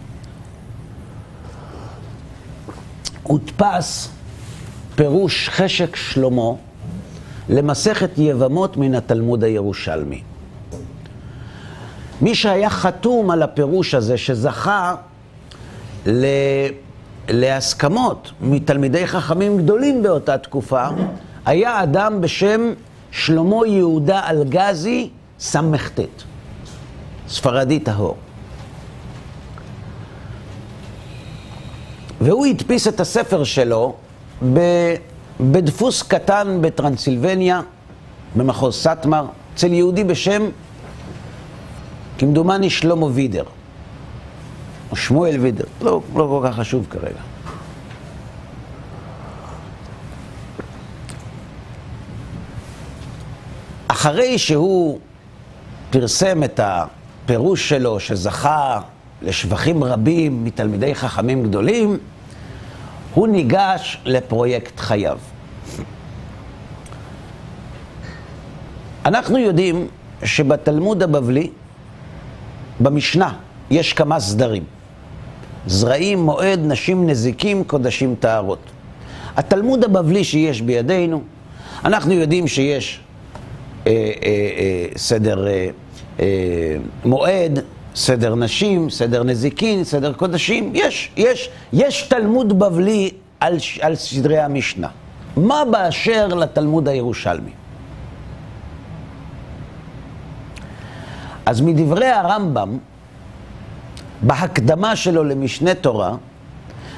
הודפס 3.29 4.09
פירוש 4.95 5.49
חשק 5.49 5.95
שלמה 5.95 6.51
למסכת 7.49 8.09
יבמות 8.17 8.77
מן 8.77 8.95
התלמוד 8.95 9.43
הירושלמי. 9.43 10.21
מי 12.21 12.35
שהיה 12.35 12.69
חתום 12.69 13.31
על 13.31 13.43
הפירוש 13.43 13.93
הזה, 13.93 14.17
שזכה 14.17 14.95
ל... 16.05 16.25
להסכמות 17.27 18.31
מתלמידי 18.41 19.07
חכמים 19.07 19.57
גדולים 19.57 20.03
באותה 20.03 20.37
תקופה, 20.37 20.87
היה 21.45 21.83
אדם 21.83 22.21
בשם 22.21 22.61
שלמה 23.11 23.67
יהודה 23.67 24.29
אלגזי 24.29 25.09
ס"ט, 25.39 25.99
ספרדי 27.27 27.79
טהור. 27.79 28.15
והוא 32.21 32.45
הדפיס 32.45 32.87
את 32.87 32.99
הספר 32.99 33.43
שלו 33.43 33.95
בדפוס 35.39 36.03
קטן 36.03 36.57
בטרנסילבניה, 36.61 37.61
במחוז 38.35 38.75
סאטמר, 38.75 39.25
אצל 39.53 39.73
יהודי 39.73 40.03
בשם, 40.03 40.41
כמדומני, 42.17 42.69
שלמה 42.69 43.05
וידר, 43.05 43.43
או 44.91 44.95
שמואל 44.95 45.39
וידר, 45.39 45.65
לא, 45.81 46.01
לא 46.15 46.39
כל 46.41 46.47
כך 46.47 46.55
חשוב 46.55 46.87
כרגע. 46.89 47.21
אחרי 53.87 54.37
שהוא 54.37 54.99
פרסם 55.89 56.43
את 56.43 56.59
הפירוש 56.63 57.69
שלו, 57.69 57.99
שזכה 57.99 58.79
לשבחים 59.21 59.83
רבים 59.83 60.43
מתלמידי 60.43 60.95
חכמים 60.95 61.43
גדולים, 61.43 61.97
הוא 63.13 63.27
ניגש 63.27 64.01
לפרויקט 64.05 64.79
חייו. 64.79 65.17
אנחנו 69.05 69.37
יודעים 69.37 69.87
שבתלמוד 70.23 71.03
הבבלי, 71.03 71.49
במשנה, 72.79 73.33
יש 73.71 73.93
כמה 73.93 74.19
סדרים. 74.19 74.63
זרעים, 75.67 76.19
מועד, 76.19 76.59
נשים, 76.63 77.09
נזיקים, 77.09 77.63
קודשים, 77.63 78.15
טהרות. 78.19 78.59
התלמוד 79.35 79.83
הבבלי 79.83 80.23
שיש 80.23 80.61
בידינו, 80.61 81.21
אנחנו 81.85 82.13
יודעים 82.13 82.47
שיש 82.47 82.99
אה, 83.87 83.91
אה, 83.91 84.01
אה, 84.25 84.85
סדר 84.97 85.47
אה, 85.47 85.69
אה, 86.19 86.25
מועד, 87.05 87.59
סדר 87.95 88.35
נשים, 88.35 88.89
סדר 88.89 89.23
נזיקין, 89.23 89.83
סדר 89.83 90.13
קודשים, 90.13 90.71
יש, 90.73 91.11
יש, 91.17 91.49
יש 91.73 92.01
תלמוד 92.01 92.59
בבלי 92.59 93.11
על, 93.39 93.57
על 93.81 93.95
סדרי 93.95 94.39
המשנה. 94.39 94.87
מה 95.37 95.65
באשר 95.71 96.27
לתלמוד 96.27 96.87
הירושלמי? 96.87 97.51
אז 101.45 101.61
מדברי 101.61 102.07
הרמב"ם, 102.07 102.77
בהקדמה 104.21 104.95
שלו 104.95 105.23
למשנה 105.23 105.73
תורה, 105.73 106.15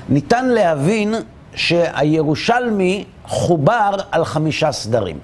ניתן 0.10 0.46
להבין 0.46 1.16
שהירושלמי 1.56 3.06
חובר 3.26 3.96
על 4.12 4.26
חמישה 4.26 4.72
סדרים. 4.72 5.20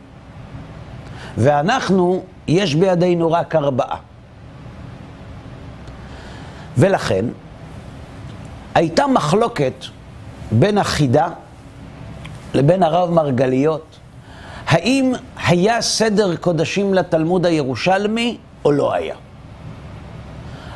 ואנחנו, 1.38 2.24
יש 2.48 2.76
בידינו 2.76 3.32
רק 3.32 3.56
ארבעה. 3.56 3.98
ולכן, 6.78 7.26
הייתה 8.76 9.08
מחלוקת 9.08 9.74
בין 10.52 10.78
החידה 10.78 11.28
לבין 12.54 12.84
הרב 12.84 13.10
מרגליות, 13.12 13.86
האם 14.68 15.14
היה 15.48 15.82
סדר 15.82 16.36
קודשים 16.36 16.94
לתלמוד 16.94 17.46
הירושלמי 17.46 18.38
או 18.66 18.72
לא 18.72 18.94
היה. 18.94 19.16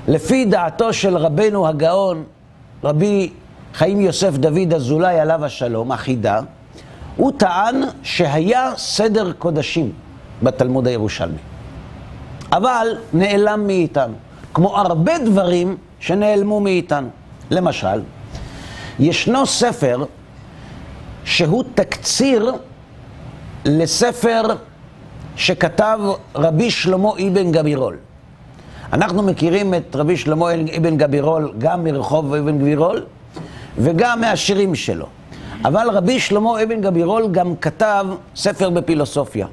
לפי 0.08 0.46
דעתו 0.46 0.94
של 0.94 1.18
רבנו 1.18 1.68
הגאון, 1.68 2.24
רבי 2.84 3.30
חיים 3.74 4.02
יוסף 4.02 4.38
דוד 4.38 4.74
אזולאי 4.76 5.20
עליו 5.20 5.46
השלום, 5.46 5.92
החידה, 5.92 6.40
הוא 7.16 7.32
טען 7.38 7.82
שהיה 8.04 8.74
סדר 8.78 9.32
קודשים 9.32 9.92
בתלמוד 10.44 10.88
הירושלמי. 10.88 11.38
אבל 12.52 12.88
נעלם 13.14 13.68
מאיתנו, 13.68 14.14
כמו 14.54 14.78
הרבה 14.78 15.18
דברים 15.26 15.78
שנעלמו 16.02 16.60
מאיתנו. 16.60 17.10
למשל, 17.52 18.02
ישנו 19.00 19.46
ספר 19.46 20.06
שהוא 21.26 21.64
תקציר 21.76 22.52
לספר 23.66 24.42
שכתב 25.36 26.00
רבי 26.36 26.72
שלמה 26.72 27.10
אבן 27.28 27.52
גבירול. 27.52 27.98
אנחנו 28.94 29.24
מכירים 29.24 29.74
את 29.74 29.96
רבי 29.96 30.18
שלמה 30.18 30.46
אבן 30.78 30.98
גבירול 30.98 31.54
גם 31.58 31.84
מרחוב 31.84 32.34
אבן 32.34 32.60
גבירול 32.60 33.06
וגם 33.78 34.22
מהשירים 34.22 34.76
שלו. 34.76 35.06
אבל 35.66 35.90
רבי 35.90 36.20
שלמה 36.20 36.64
אבן 36.64 36.82
גבירול 36.82 37.28
גם 37.32 37.56
כתב 37.56 38.06
ספר 38.36 38.70
בפילוסופיה, 38.70 39.48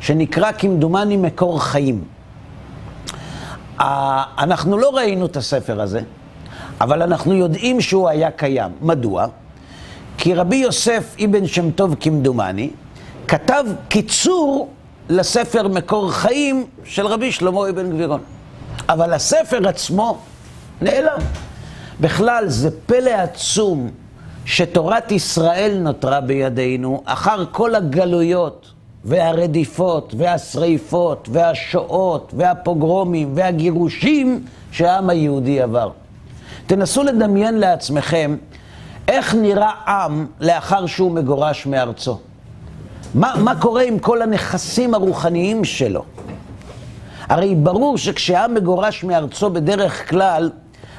שנקרא 0.00 0.52
כמדומני 0.52 1.16
מקור 1.16 1.62
חיים. 1.62 2.13
אנחנו 3.78 4.78
לא 4.78 4.96
ראינו 4.96 5.26
את 5.26 5.36
הספר 5.36 5.80
הזה, 5.80 6.00
אבל 6.80 7.02
אנחנו 7.02 7.34
יודעים 7.34 7.80
שהוא 7.80 8.08
היה 8.08 8.30
קיים. 8.30 8.70
מדוע? 8.80 9.26
כי 10.18 10.34
רבי 10.34 10.56
יוסף 10.56 11.16
אבן 11.24 11.46
שם 11.46 11.70
טוב 11.70 11.94
כמדומני 12.00 12.70
כתב 13.28 13.64
קיצור 13.88 14.68
לספר 15.08 15.68
מקור 15.68 16.12
חיים 16.12 16.66
של 16.84 17.06
רבי 17.06 17.32
שלמה 17.32 17.68
אבן 17.68 17.90
גבירון. 17.90 18.20
אבל 18.88 19.12
הספר 19.12 19.68
עצמו 19.68 20.18
נעלם. 20.80 21.18
בכלל, 22.00 22.44
זה 22.48 22.70
פלא 22.86 23.10
עצום 23.10 23.90
שתורת 24.44 25.12
ישראל 25.12 25.78
נותרה 25.78 26.20
בידינו 26.20 27.02
אחר 27.04 27.44
כל 27.50 27.74
הגלויות 27.74 28.73
והרדיפות 29.04 30.14
והשריפות 30.16 31.28
והשואות 31.32 32.32
והפוגרומים 32.36 33.30
והגירושים 33.34 34.44
שהעם 34.72 35.10
היהודי 35.10 35.60
עבר. 35.60 35.90
תנסו 36.66 37.02
לדמיין 37.02 37.54
לעצמכם 37.54 38.36
איך 39.08 39.34
נראה 39.34 39.70
עם 39.86 40.26
לאחר 40.40 40.86
שהוא 40.86 41.12
מגורש 41.12 41.66
מארצו. 41.66 42.18
מה, 43.14 43.34
מה 43.36 43.60
קורה 43.60 43.82
עם 43.82 43.98
כל 43.98 44.22
הנכסים 44.22 44.94
הרוחניים 44.94 45.64
שלו? 45.64 46.04
הרי 47.28 47.54
ברור 47.54 47.98
שכשהעם 47.98 48.54
מגורש 48.54 49.04
מארצו 49.04 49.50
בדרך 49.50 50.10
כלל, 50.10 50.50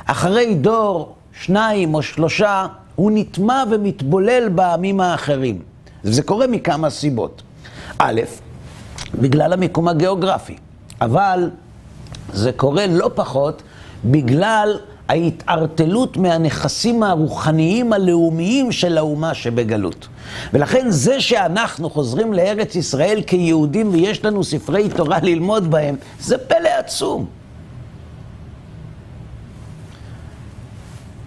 אחרי 0.06 0.56
דור, 0.56 1.14
שניים 1.42 1.96
או 1.96 2.02
שלושה, 2.02 2.66
הוא 2.96 3.12
נטמע 3.14 3.64
ומתבולל 3.72 4.50
בעמים 4.50 5.02
האחרים. 5.02 5.60
וזה 6.04 6.24
קורה 6.24 6.48
מכמה 6.48 6.90
סיבות. 6.90 7.42
א', 7.98 8.22
בגלל 9.22 9.54
המיקום 9.54 9.88
הגיאוגרפי, 9.88 10.56
אבל 11.02 11.50
זה 12.34 12.52
קורה 12.52 12.88
לא 12.88 13.12
פחות 13.16 13.62
בגלל 14.06 14.78
ההתערטלות 15.08 16.18
מהנכסים 16.18 17.04
הרוחניים 17.04 17.94
הלאומיים 17.94 18.72
של 18.72 18.98
האומה 18.98 19.34
שבגלות. 19.34 20.08
ולכן 20.54 20.86
זה 20.90 21.22
שאנחנו 21.22 21.90
חוזרים 21.90 22.34
לארץ 22.34 22.76
ישראל 22.76 23.22
כיהודים 23.28 23.90
ויש 23.94 24.26
לנו 24.26 24.44
ספרי 24.44 24.90
תורה 24.90 25.20
ללמוד 25.24 25.72
בהם, 25.72 25.96
זה 26.20 26.38
פלא 26.38 26.70
עצום. 26.80 27.26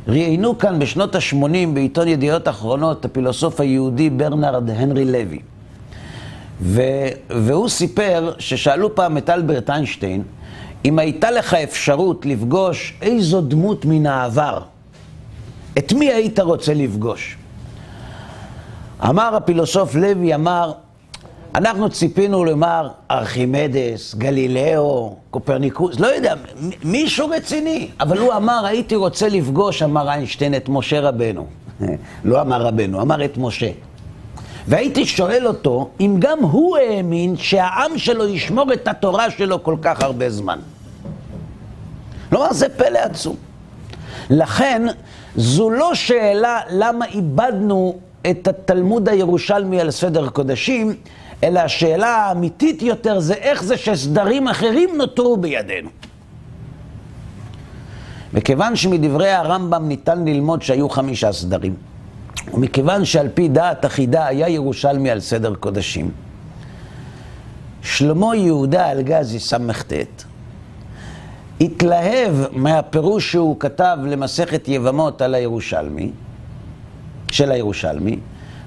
ראיינו 0.08 0.58
כאן 0.58 0.78
בשנות 0.78 1.14
ה-80 1.14 1.68
בעיתון 1.74 2.08
ידיעות 2.08 2.48
אחרונות 2.48 3.04
הפילוסוף 3.04 3.60
היהודי 3.60 4.10
ברנרד 4.10 4.70
הנרי 4.70 5.04
לוי. 5.04 5.38
והוא 6.60 7.68
סיפר 7.68 8.32
ששאלו 8.38 8.94
פעם 8.94 9.18
את 9.18 9.30
אלברט 9.30 9.70
איינשטיין, 9.70 10.22
אם 10.84 10.98
הייתה 10.98 11.30
לך 11.30 11.54
אפשרות 11.54 12.26
לפגוש 12.26 12.94
איזו 13.02 13.40
דמות 13.40 13.84
מן 13.84 14.06
העבר, 14.06 14.60
את 15.78 15.92
מי 15.92 16.12
היית 16.12 16.40
רוצה 16.40 16.74
לפגוש? 16.74 17.36
אמר 19.04 19.36
הפילוסוף 19.36 19.94
לוי, 19.94 20.34
אמר, 20.34 20.72
אנחנו 21.54 21.90
ציפינו 21.90 22.44
לומר 22.44 22.88
ארכימדס, 23.10 24.14
גלילאו, 24.14 25.16
קופרניקוס, 25.30 26.00
לא 26.00 26.06
יודע, 26.06 26.34
מישהו 26.84 27.28
רציני. 27.28 27.88
אבל 28.00 28.18
הוא 28.18 28.32
אמר, 28.34 28.66
הייתי 28.66 28.96
רוצה 28.96 29.28
לפגוש, 29.28 29.82
אמר 29.82 30.08
איינשטיין, 30.08 30.54
את 30.54 30.68
משה 30.68 31.00
רבנו. 31.00 31.46
לא 32.24 32.40
אמר 32.40 32.62
רבנו, 32.62 33.02
אמר 33.02 33.24
את 33.24 33.38
משה. 33.38 33.70
והייתי 34.68 35.06
שואל 35.06 35.46
אותו 35.46 35.90
אם 36.00 36.16
גם 36.18 36.38
הוא 36.38 36.76
האמין 36.76 37.36
שהעם 37.36 37.98
שלו 37.98 38.28
ישמור 38.28 38.72
את 38.72 38.88
התורה 38.88 39.30
שלו 39.30 39.62
כל 39.62 39.76
כך 39.82 40.02
הרבה 40.02 40.30
זמן. 40.30 40.58
כלומר, 42.28 42.52
זה 42.52 42.68
פלא 42.68 42.98
עצום. 42.98 43.36
לכן, 44.30 44.82
זו 45.36 45.70
לא 45.70 45.94
שאלה 45.94 46.60
למה 46.70 47.04
איבדנו 47.06 47.98
את 48.30 48.48
התלמוד 48.48 49.08
הירושלמי 49.08 49.80
על 49.80 49.90
סדר 49.90 50.28
קודשים, 50.28 50.94
אלא 51.44 51.60
השאלה 51.60 52.08
האמיתית 52.08 52.82
יותר 52.82 53.20
זה 53.20 53.34
איך 53.34 53.62
זה 53.62 53.76
שסדרים 53.76 54.48
אחרים 54.48 54.96
נותרו 54.96 55.36
בידינו. 55.36 55.90
מכיוון 58.32 58.76
שמדברי 58.76 59.30
הרמב"ם 59.30 59.88
ניתן 59.88 60.24
ללמוד 60.24 60.62
שהיו 60.62 60.88
חמישה 60.88 61.32
סדרים, 61.32 61.74
ומכיוון 62.54 63.04
שעל 63.04 63.28
פי 63.34 63.48
דעת 63.48 63.84
אחידה 63.84 64.26
היה 64.26 64.48
ירושלמי 64.48 65.10
על 65.10 65.20
סדר 65.20 65.54
קודשים, 65.54 66.10
שלמה 67.82 68.36
יהודה 68.36 68.90
אלגזי 68.90 69.38
ס"ט 69.38 69.92
התלהב 71.60 72.34
מהפירוש 72.52 73.32
שהוא 73.32 73.60
כתב 73.60 73.98
למסכת 74.06 74.68
יבמות 74.68 75.22
על 75.22 75.34
הירושלמי, 75.34 76.10
של 77.30 77.52
הירושלמי, 77.52 78.18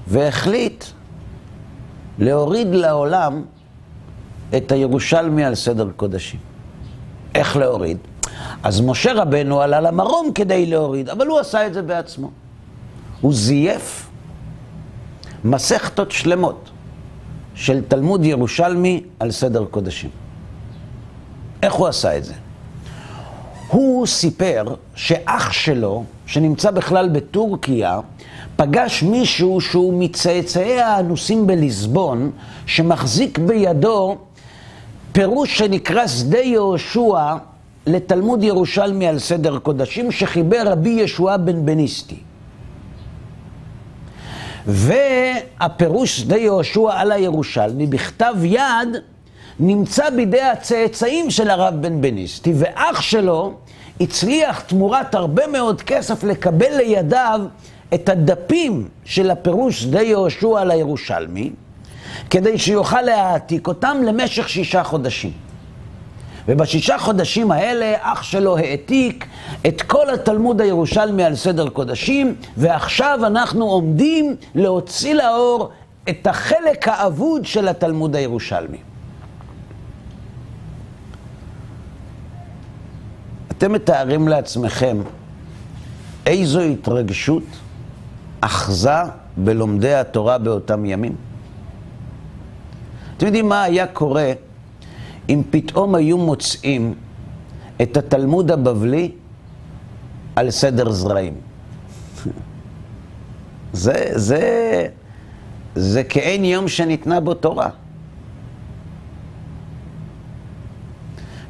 והחליט 0.06 0.84
להוריד 2.18 2.68
לעולם 2.74 3.42
את 4.56 4.72
הירושלמי 4.72 5.44
על 5.44 5.54
סדר 5.54 5.90
קודשים. 5.96 6.40
איך 7.34 7.56
להוריד? 7.56 7.98
אז 8.62 8.80
משה 8.80 9.12
רבנו 9.12 9.60
עלה 9.60 9.80
למרום 9.80 10.32
כדי 10.34 10.66
להוריד, 10.66 11.08
אבל 11.08 11.26
הוא 11.26 11.38
עשה 11.38 11.66
את 11.66 11.74
זה 11.74 11.82
בעצמו. 11.82 12.30
הוא 13.22 13.34
זייף 13.34 14.08
מסכתות 15.44 16.10
שלמות 16.10 16.70
של 17.54 17.80
תלמוד 17.88 18.24
ירושלמי 18.24 19.02
על 19.20 19.30
סדר 19.30 19.64
קודשים. 19.64 20.10
איך 21.62 21.72
הוא 21.72 21.86
עשה 21.86 22.16
את 22.16 22.24
זה? 22.24 22.34
הוא 23.68 24.06
סיפר 24.06 24.74
שאח 24.94 25.52
שלו, 25.52 26.04
שנמצא 26.26 26.70
בכלל 26.70 27.08
בטורקיה, 27.08 28.00
פגש 28.56 29.02
מישהו 29.02 29.60
שהוא 29.60 30.00
מצאצאי 30.00 30.80
האנוסים 30.80 31.46
בליסבון, 31.46 32.30
שמחזיק 32.66 33.38
בידו 33.38 34.16
פירוש 35.12 35.58
שנקרא 35.58 36.06
שדה 36.06 36.38
יהושע 36.38 37.34
לתלמוד 37.86 38.42
ירושלמי 38.42 39.06
על 39.06 39.18
סדר 39.18 39.58
קודשים, 39.58 40.12
שחיבר 40.12 40.62
רבי 40.66 40.90
ישוע 40.90 41.36
בן 41.36 41.66
בניסטי. 41.66 42.16
והפירוש 44.66 46.16
שדה 46.16 46.36
יהושע 46.36 46.90
על 46.92 47.12
הירושלמי 47.12 47.86
בכתב 47.86 48.34
יד 48.44 48.96
נמצא 49.60 50.10
בידי 50.10 50.40
הצאצאים 50.40 51.30
של 51.30 51.50
הרב 51.50 51.74
בן 51.80 52.00
בניסטי, 52.00 52.52
ואח 52.56 53.00
שלו 53.00 53.54
הצליח 54.00 54.60
תמורת 54.60 55.14
הרבה 55.14 55.46
מאוד 55.46 55.82
כסף 55.82 56.24
לקבל 56.24 56.76
לידיו 56.76 57.40
את 57.94 58.08
הדפים 58.08 58.88
של 59.04 59.30
הפירוש 59.30 59.82
שדה 59.82 60.02
יהושע 60.02 60.60
על 60.60 60.70
הירושלמי, 60.70 61.50
כדי 62.30 62.58
שיוכל 62.58 63.02
להעתיק 63.02 63.68
אותם 63.68 63.96
למשך 64.06 64.48
שישה 64.48 64.84
חודשים. 64.84 65.51
ובשישה 66.48 66.98
חודשים 66.98 67.50
האלה 67.50 67.94
אח 68.00 68.22
שלו 68.22 68.58
העתיק 68.58 69.26
את 69.66 69.82
כל 69.82 70.10
התלמוד 70.10 70.60
הירושלמי 70.60 71.24
על 71.24 71.34
סדר 71.34 71.68
קודשים, 71.68 72.34
ועכשיו 72.56 73.20
אנחנו 73.26 73.64
עומדים 73.64 74.36
להוציא 74.54 75.14
לאור 75.14 75.70
את 76.08 76.26
החלק 76.26 76.88
האבוד 76.88 77.46
של 77.46 77.68
התלמוד 77.68 78.16
הירושלמי. 78.16 78.78
אתם 83.50 83.72
מתארים 83.72 84.28
לעצמכם 84.28 84.96
איזו 86.26 86.60
התרגשות 86.60 87.42
אחזה 88.40 88.90
בלומדי 89.36 89.94
התורה 89.94 90.38
באותם 90.38 90.84
ימים? 90.84 91.14
אתם 93.16 93.26
יודעים 93.26 93.48
מה 93.48 93.62
היה 93.62 93.86
קורה 93.86 94.32
אם 95.32 95.42
פתאום 95.50 95.94
היו 95.94 96.18
מוצאים 96.18 96.94
את 97.82 97.96
התלמוד 97.96 98.50
הבבלי 98.50 99.12
על 100.36 100.50
סדר 100.50 100.90
זרעים? 100.90 101.34
זה, 103.72 104.10
זה, 104.12 104.86
זה 105.74 106.04
כאין 106.04 106.44
יום 106.44 106.68
שניתנה 106.68 107.20
בו 107.20 107.34
תורה. 107.34 107.68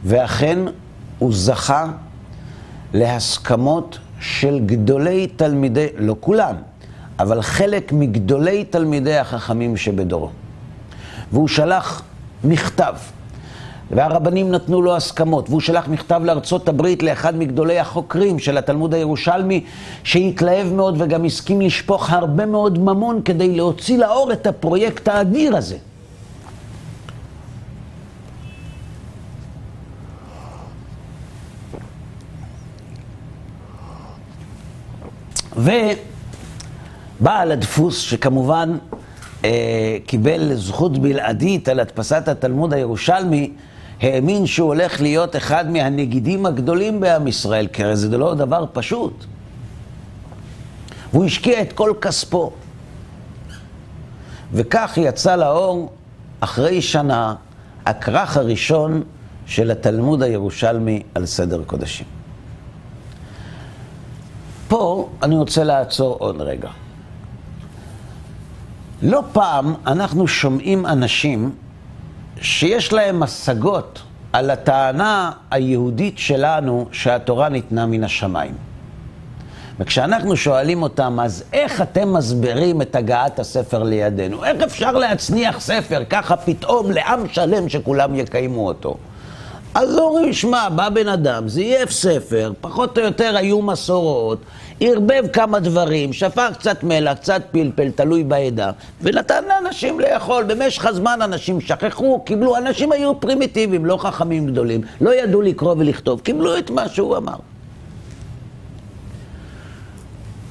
ואכן 0.04 0.58
הוא 1.18 1.32
זכה 1.34 1.92
להסכמות 2.94 3.98
של 4.20 4.60
גדולי 4.66 5.26
תלמידי, 5.26 5.86
לא 5.96 6.16
כולם, 6.20 6.54
אבל 7.18 7.42
חלק 7.42 7.92
מגדולי 7.92 8.64
תלמידי 8.64 9.18
החכמים 9.18 9.76
שבדורו. 9.76 10.30
והוא 11.32 11.48
שלח 11.48 12.02
מכתב, 12.44 12.94
והרבנים 13.92 14.50
נתנו 14.50 14.82
לו 14.82 14.96
הסכמות, 14.96 15.48
והוא 15.48 15.60
שלח 15.60 15.88
מכתב 15.88 16.20
לארצות 16.24 16.68
הברית 16.68 17.02
לאחד 17.02 17.36
מגדולי 17.36 17.78
החוקרים 17.78 18.38
של 18.38 18.58
התלמוד 18.58 18.94
הירושלמי, 18.94 19.64
שהתלהב 20.04 20.72
מאוד 20.72 21.00
וגם 21.00 21.24
הסכים 21.24 21.60
לשפוך 21.60 22.10
הרבה 22.10 22.46
מאוד 22.46 22.78
ממון 22.78 23.22
כדי 23.24 23.56
להוציא 23.56 23.98
לאור 23.98 24.32
את 24.32 24.46
הפרויקט 24.46 25.08
האדיר 25.08 25.56
הזה. 25.56 25.76
ובעל 35.56 37.52
הדפוס, 37.52 37.98
שכמובן 37.98 38.78
אה, 39.44 39.96
קיבל 40.06 40.54
זכות 40.54 40.98
בלעדית 40.98 41.68
על 41.68 41.80
הדפסת 41.80 42.28
התלמוד 42.28 42.74
הירושלמי, 42.74 43.50
האמין 44.00 44.46
שהוא 44.46 44.68
הולך 44.68 45.00
להיות 45.00 45.36
אחד 45.36 45.70
מהנגידים 45.70 46.46
הגדולים 46.46 47.00
בעם 47.00 47.26
ישראל, 47.26 47.66
כי 47.72 47.84
הרי 47.84 47.96
זה 47.96 48.18
לא 48.18 48.34
דבר 48.34 48.64
פשוט. 48.72 49.24
והוא 51.12 51.24
השקיע 51.24 51.62
את 51.62 51.72
כל 51.72 51.92
כספו. 52.00 52.52
וכך 54.52 54.92
יצא 54.96 55.36
לאור, 55.36 55.92
אחרי 56.40 56.82
שנה, 56.82 57.34
הכרך 57.86 58.36
הראשון 58.36 59.02
של 59.46 59.70
התלמוד 59.70 60.22
הירושלמי 60.22 61.02
על 61.14 61.26
סדר 61.26 61.62
קודשים. 61.66 62.06
פה 64.68 65.08
אני 65.22 65.36
רוצה 65.36 65.64
לעצור 65.64 66.16
עוד 66.18 66.40
רגע. 66.40 66.68
לא 69.02 69.22
פעם 69.32 69.74
אנחנו 69.86 70.28
שומעים 70.28 70.86
אנשים 70.86 71.54
שיש 72.42 72.92
להם 72.92 73.22
השגות 73.22 74.02
על 74.32 74.50
הטענה 74.50 75.30
היהודית 75.50 76.18
שלנו 76.18 76.86
שהתורה 76.92 77.48
ניתנה 77.48 77.86
מן 77.86 78.04
השמיים. 78.04 78.54
וכשאנחנו 79.78 80.36
שואלים 80.36 80.82
אותם, 80.82 81.18
אז 81.22 81.44
איך 81.52 81.82
אתם 81.82 82.12
מסבירים 82.12 82.82
את 82.82 82.96
הגעת 82.96 83.38
הספר 83.38 83.82
לידינו? 83.82 84.44
איך 84.44 84.62
אפשר 84.62 84.92
להצניח 84.92 85.60
ספר 85.60 86.02
ככה 86.10 86.36
פתאום 86.36 86.90
לעם 86.90 87.28
שלם 87.28 87.68
שכולם 87.68 88.14
יקיימו 88.14 88.66
אותו? 88.66 88.96
אז 89.74 89.98
אומרים, 89.98 90.32
שמע, 90.32 90.68
בא 90.68 90.88
בן 90.88 91.08
אדם, 91.08 91.48
זייף 91.48 91.90
ספר, 91.90 92.52
פחות 92.60 92.98
או 92.98 93.02
יותר 93.02 93.36
היו 93.36 93.62
מסורות, 93.62 94.38
ערבב 94.84 95.24
כמה 95.32 95.60
דברים, 95.60 96.12
שפך 96.12 96.50
קצת 96.58 96.82
מלח, 96.82 97.18
קצת 97.18 97.42
פלפל, 97.50 97.90
תלוי 97.90 98.24
בעדה, 98.24 98.70
ונתן 99.02 99.44
לאנשים 99.44 100.00
לאכול. 100.00 100.44
במשך 100.44 100.86
הזמן 100.86 101.22
אנשים 101.22 101.60
שכחו, 101.60 102.20
קיבלו, 102.24 102.56
אנשים 102.56 102.92
היו 102.92 103.20
פרימיטיביים, 103.20 103.86
לא 103.86 103.96
חכמים 103.96 104.46
גדולים, 104.46 104.80
לא 105.00 105.14
ידעו 105.14 105.42
לקרוא 105.42 105.74
ולכתוב, 105.78 106.20
קיבלו 106.20 106.58
את 106.58 106.70
מה 106.70 106.88
שהוא 106.88 107.16
אמר. 107.16 107.36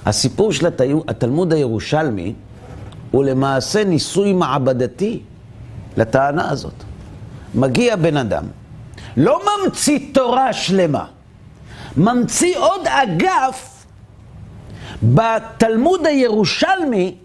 הסיפור 0.06 0.54
של 0.54 0.68
התלמוד 1.08 1.54
הירושלמי 1.54 2.34
הוא 3.12 3.24
למעשה 3.24 3.84
ניסוי 3.84 4.34
מעבדתי 4.34 5.20
לטענה 5.98 6.50
הזאת. 6.50 6.84
מגיע 7.56 7.96
בן 7.96 8.18
אדם, 8.18 8.44
לא 9.18 9.42
ממציא 9.66 10.00
תורה 10.14 10.54
שלמה, 10.54 11.06
ממציא 11.98 12.58
עוד 12.58 12.82
אגף 12.88 13.71
בתלמוד 15.04 16.06
הירושלמי, 16.06 17.16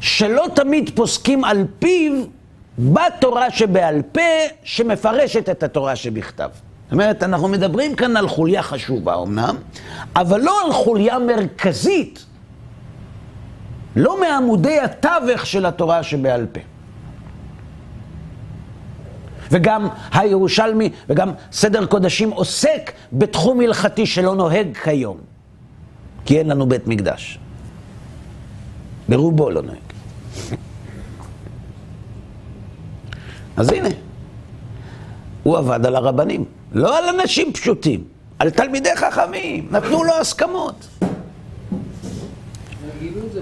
שלא 0.00 0.46
תמיד 0.54 0.90
פוסקים 0.94 1.44
על 1.44 1.64
פיו 1.78 2.24
בתורה 2.78 3.50
שבעל 3.50 4.02
פה, 4.12 4.20
שמפרשת 4.62 5.48
את 5.48 5.62
התורה 5.62 5.96
שבכתב. 5.96 6.50
זאת 6.84 6.92
אומרת, 6.92 7.22
אנחנו 7.22 7.48
מדברים 7.48 7.94
כאן 7.94 8.16
על 8.16 8.28
חוליה 8.28 8.62
חשובה 8.62 9.22
אמנם, 9.22 9.56
אבל 10.16 10.40
לא 10.40 10.64
על 10.64 10.72
חוליה 10.72 11.18
מרכזית, 11.18 12.24
לא 13.96 14.20
מעמודי 14.20 14.78
התווך 14.80 15.46
של 15.46 15.66
התורה 15.66 16.02
שבעל 16.02 16.46
פה. 16.52 16.60
וגם 19.50 19.88
הירושלמי 20.12 20.90
וגם 21.08 21.32
סדר 21.52 21.86
קודשים 21.86 22.30
עוסק 22.30 22.92
בתחום 23.12 23.60
הלכתי 23.60 24.06
שלא 24.06 24.34
נוהג 24.34 24.76
כיום, 24.76 25.16
כי 26.24 26.38
אין 26.38 26.48
לנו 26.48 26.66
בית 26.68 26.86
מקדש. 26.86 27.38
ברובו 29.08 29.50
לא 29.50 29.62
נוהג. 29.62 29.78
אז 33.56 33.72
הנה, 33.72 33.88
הוא 35.42 35.58
עבד 35.58 35.86
על 35.86 35.96
הרבנים, 35.96 36.44
לא 36.72 36.98
על 36.98 37.04
אנשים 37.20 37.52
פשוטים, 37.52 38.04
על 38.38 38.50
תלמידי 38.50 38.96
חכמים, 38.96 39.68
נתנו 39.70 40.04
לו 40.04 40.14
הסכמות. 40.20 40.88
את 43.26 43.32
זה 43.32 43.40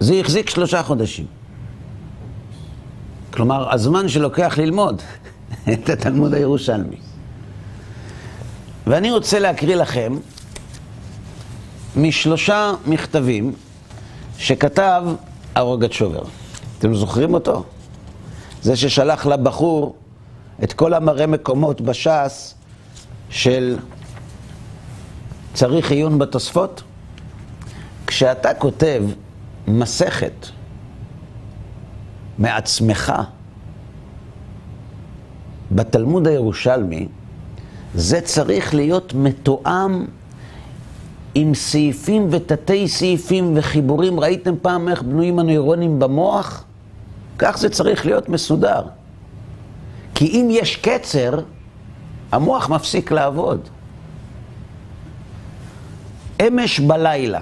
זה 0.00 0.14
החזיק 0.14 0.50
שלושה 0.50 0.82
חודשים. 0.82 1.26
כלומר, 3.30 3.74
הזמן 3.74 4.08
שלוקח 4.08 4.58
ללמוד 4.58 5.02
את 5.72 5.88
התלמוד 5.88 6.34
הירושלמי. 6.34 6.96
ואני 8.86 9.10
רוצה 9.10 9.38
להקריא 9.38 9.76
לכם 9.76 10.18
משלושה 11.96 12.72
מכתבים 12.86 13.52
שכתב 14.38 15.04
שובר. 15.90 16.22
אתם 16.78 16.94
זוכרים 16.94 17.34
אותו? 17.34 17.64
זה 18.62 18.76
ששלח 18.76 19.26
לבחור 19.26 19.96
את 20.62 20.72
כל 20.72 20.94
המראה 20.94 21.26
מקומות 21.26 21.80
בש"ס 21.80 22.54
של 23.30 23.78
צריך 25.54 25.90
עיון 25.90 26.18
בתוספות? 26.18 26.82
כשאתה 28.06 28.54
כותב 28.54 29.02
מסכת 29.68 30.46
מעצמך 32.38 33.12
בתלמוד 35.74 36.28
הירושלמי, 36.28 37.08
זה 37.94 38.20
צריך 38.20 38.74
להיות 38.74 39.14
מתואם 39.14 40.04
עם 41.34 41.54
סעיפים 41.54 42.28
ותתי 42.30 42.88
סעיפים 42.88 43.52
וחיבורים. 43.56 44.20
ראיתם 44.20 44.54
פעם 44.62 44.88
איך 44.88 45.02
בנויים 45.02 45.38
הנוירונים 45.38 45.98
במוח? 45.98 46.64
כך 47.38 47.58
זה 47.58 47.68
צריך 47.68 48.06
להיות 48.06 48.28
מסודר. 48.28 48.82
כי 50.14 50.26
אם 50.26 50.48
יש 50.50 50.76
קצר, 50.76 51.40
המוח 52.32 52.68
מפסיק 52.68 53.12
לעבוד. 53.12 53.60
אמש 56.46 56.80
בלילה 56.80 57.40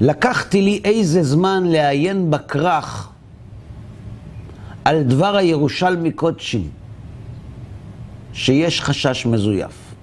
לקחתי 0.00 0.62
לי 0.62 0.80
איזה 0.84 1.22
זמן 1.22 1.64
לעיין 1.66 2.30
בכרך 2.30 3.08
על 4.84 5.02
דבר 5.02 5.36
הירושלמי 5.36 6.12
קודשים, 6.12 6.68
שיש 8.32 8.80
חשש 8.80 9.26
מזויף. 9.26 9.94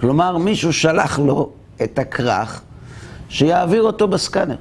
כלומר, 0.00 0.38
מישהו 0.38 0.72
שלח 0.72 1.18
לו 1.18 1.50
את 1.82 1.98
הכרך 1.98 2.62
שיעביר 3.28 3.82
אותו 3.82 4.08
בסקאנר. 4.08 4.56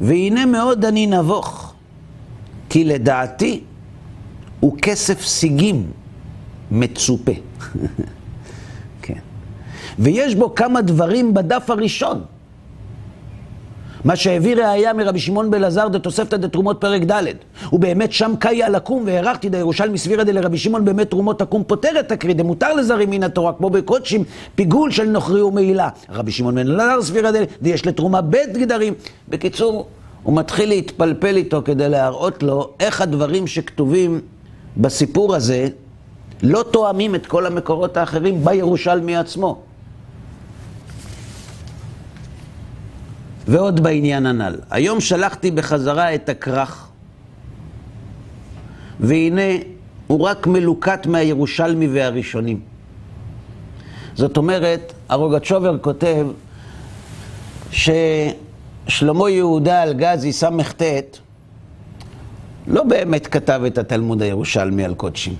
והנה 0.00 0.46
מאוד 0.46 0.84
אני 0.84 1.06
נבוך, 1.06 1.74
כי 2.68 2.84
לדעתי 2.84 3.64
הוא 4.60 4.78
כסף 4.82 5.24
סיגים 5.24 5.90
מצופה. 6.70 7.32
כן. 9.02 9.18
ויש 9.98 10.34
בו 10.34 10.54
כמה 10.54 10.82
דברים 10.82 11.34
בדף 11.34 11.70
הראשון. 11.70 12.24
מה 14.04 14.16
שהביא 14.16 14.56
ראייה 14.56 14.92
מרבי 14.92 15.20
שמעון 15.20 15.50
בלעזר 15.50 15.88
דתוספתא 15.88 16.36
דתרומות 16.36 16.80
פרק 16.80 17.02
ד' 17.02 17.22
ובאמת 17.72 18.12
שם 18.12 18.34
קאיה 18.38 18.68
לקום 18.68 19.02
והערכתי 19.06 19.48
דירושלמי 19.48 19.98
סבירא 19.98 20.24
דלרבי 20.24 20.58
שמעון 20.58 20.84
באמת 20.84 21.10
תרומות 21.10 21.38
תקום 21.38 21.64
פותרת 21.64 22.08
תקריא 22.08 22.34
דמותר 22.34 22.74
לזרים 22.74 23.10
מן 23.10 23.22
התורה 23.22 23.52
כמו 23.52 23.70
בקודשים 23.70 24.24
פיגול 24.54 24.90
של 24.90 25.04
נוכרי 25.04 25.42
ומעילה 25.42 25.88
רבי 26.10 26.32
שמעון 26.32 26.54
בן 26.54 26.70
אלעזר 26.70 27.02
סבירא 27.02 27.30
דל 27.30 27.44
יש 27.62 27.86
לתרומה 27.86 28.20
בית 28.20 28.56
גדרים 28.56 28.94
בקיצור 29.28 29.86
הוא 30.22 30.36
מתחיל 30.36 30.68
להתפלפל 30.68 31.36
איתו 31.36 31.62
כדי 31.64 31.88
להראות 31.88 32.42
לו 32.42 32.70
איך 32.80 33.00
הדברים 33.00 33.46
שכתובים 33.46 34.20
בסיפור 34.76 35.34
הזה 35.34 35.68
לא 36.42 36.64
תואמים 36.70 37.14
את 37.14 37.26
כל 37.26 37.46
המקורות 37.46 37.96
האחרים 37.96 38.44
בירושלמי 38.44 39.16
עצמו. 39.16 39.58
ועוד 43.52 43.80
בעניין 43.80 44.26
הנ"ל. 44.26 44.56
היום 44.70 45.00
שלחתי 45.00 45.50
בחזרה 45.50 46.14
את 46.14 46.28
הכרך, 46.28 46.88
והנה 49.00 49.52
הוא 50.06 50.20
רק 50.20 50.46
מלוקט 50.46 51.06
מהירושלמי 51.06 51.88
והראשונים. 51.88 52.60
זאת 54.14 54.36
אומרת, 54.36 54.92
הרוגצ'ובר 55.08 55.78
כותב 55.78 56.26
ששלמה 57.70 59.30
יהודה 59.30 59.82
אלגזי 59.82 60.32
ס"ט 60.32 60.82
לא 62.66 62.82
באמת 62.84 63.26
כתב 63.26 63.60
את 63.66 63.78
התלמוד 63.78 64.22
הירושלמי 64.22 64.84
על 64.84 64.94
קודשים. 64.94 65.34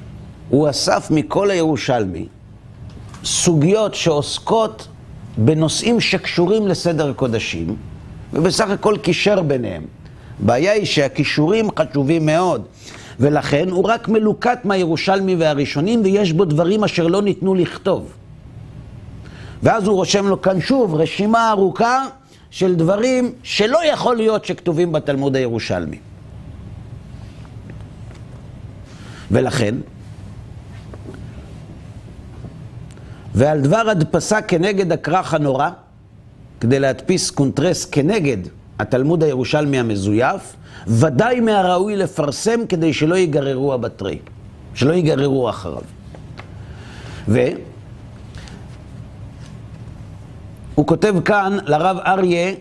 הוא 0.49 0.71
אסף 0.71 1.09
מכל 1.11 1.51
הירושלמי 1.51 2.27
סוגיות 3.25 3.95
שעוסקות 3.95 4.89
בנושאים 5.39 6.01
שקשורים 6.01 6.69
לסדר 6.69 7.13
קודשים, 7.13 7.77
ובסך 8.33 8.71
הכל 8.71 8.97
קישר 9.03 9.43
ביניהם. 9.43 9.83
הבעיה 10.43 10.73
היא 10.73 10.85
שהכישורים 10.85 11.69
חשובים 11.79 12.27
מאוד, 12.27 12.65
ולכן 13.21 13.69
הוא 13.71 13.85
רק 13.85 14.09
מלוקט 14.09 14.65
מהירושלמי 14.65 15.37
והראשונים, 15.37 16.01
ויש 16.05 16.33
בו 16.33 16.45
דברים 16.45 16.85
אשר 16.85 17.07
לא 17.07 17.23
ניתנו 17.23 17.55
לכתוב. 17.55 18.13
ואז 19.63 19.87
הוא 19.87 19.95
רושם 19.97 20.27
לו 20.27 20.43
כאן 20.43 20.61
שוב 20.61 20.95
רשימה 20.95 21.51
ארוכה 21.51 22.07
של 22.51 22.75
דברים 22.75 23.33
שלא 23.43 23.85
יכול 23.85 24.17
להיות 24.17 24.45
שכתובים 24.45 24.93
בתלמוד 24.93 25.37
הירושלמי. 25.37 25.99
ולכן, 29.31 29.75
ועל 33.35 33.61
דבר 33.61 33.91
הדפסה 33.91 34.43
כנגד 34.43 34.93
הכרך 34.93 35.35
הנורא, 35.35 35.71
כדי 36.63 36.81
להדפיס 36.81 37.31
קונטרס 37.31 37.85
כנגד 37.85 38.37
התלמוד 38.79 39.23
הירושלמי 39.23 39.79
המזויף, 39.79 40.57
ודאי 40.87 41.41
מהראוי 41.41 41.97
לפרסם 41.97 42.67
כדי 42.69 42.93
שלא 42.93 43.15
ייגררו 43.15 43.75
אבתריה, 43.75 44.19
שלא 44.75 44.93
ייגררו 44.93 45.51
אחריו. 45.51 45.83
והוא 47.29 47.47
כותב 50.87 51.15
כאן 51.25 51.59
לרב 51.67 51.97
אריה 52.07 52.53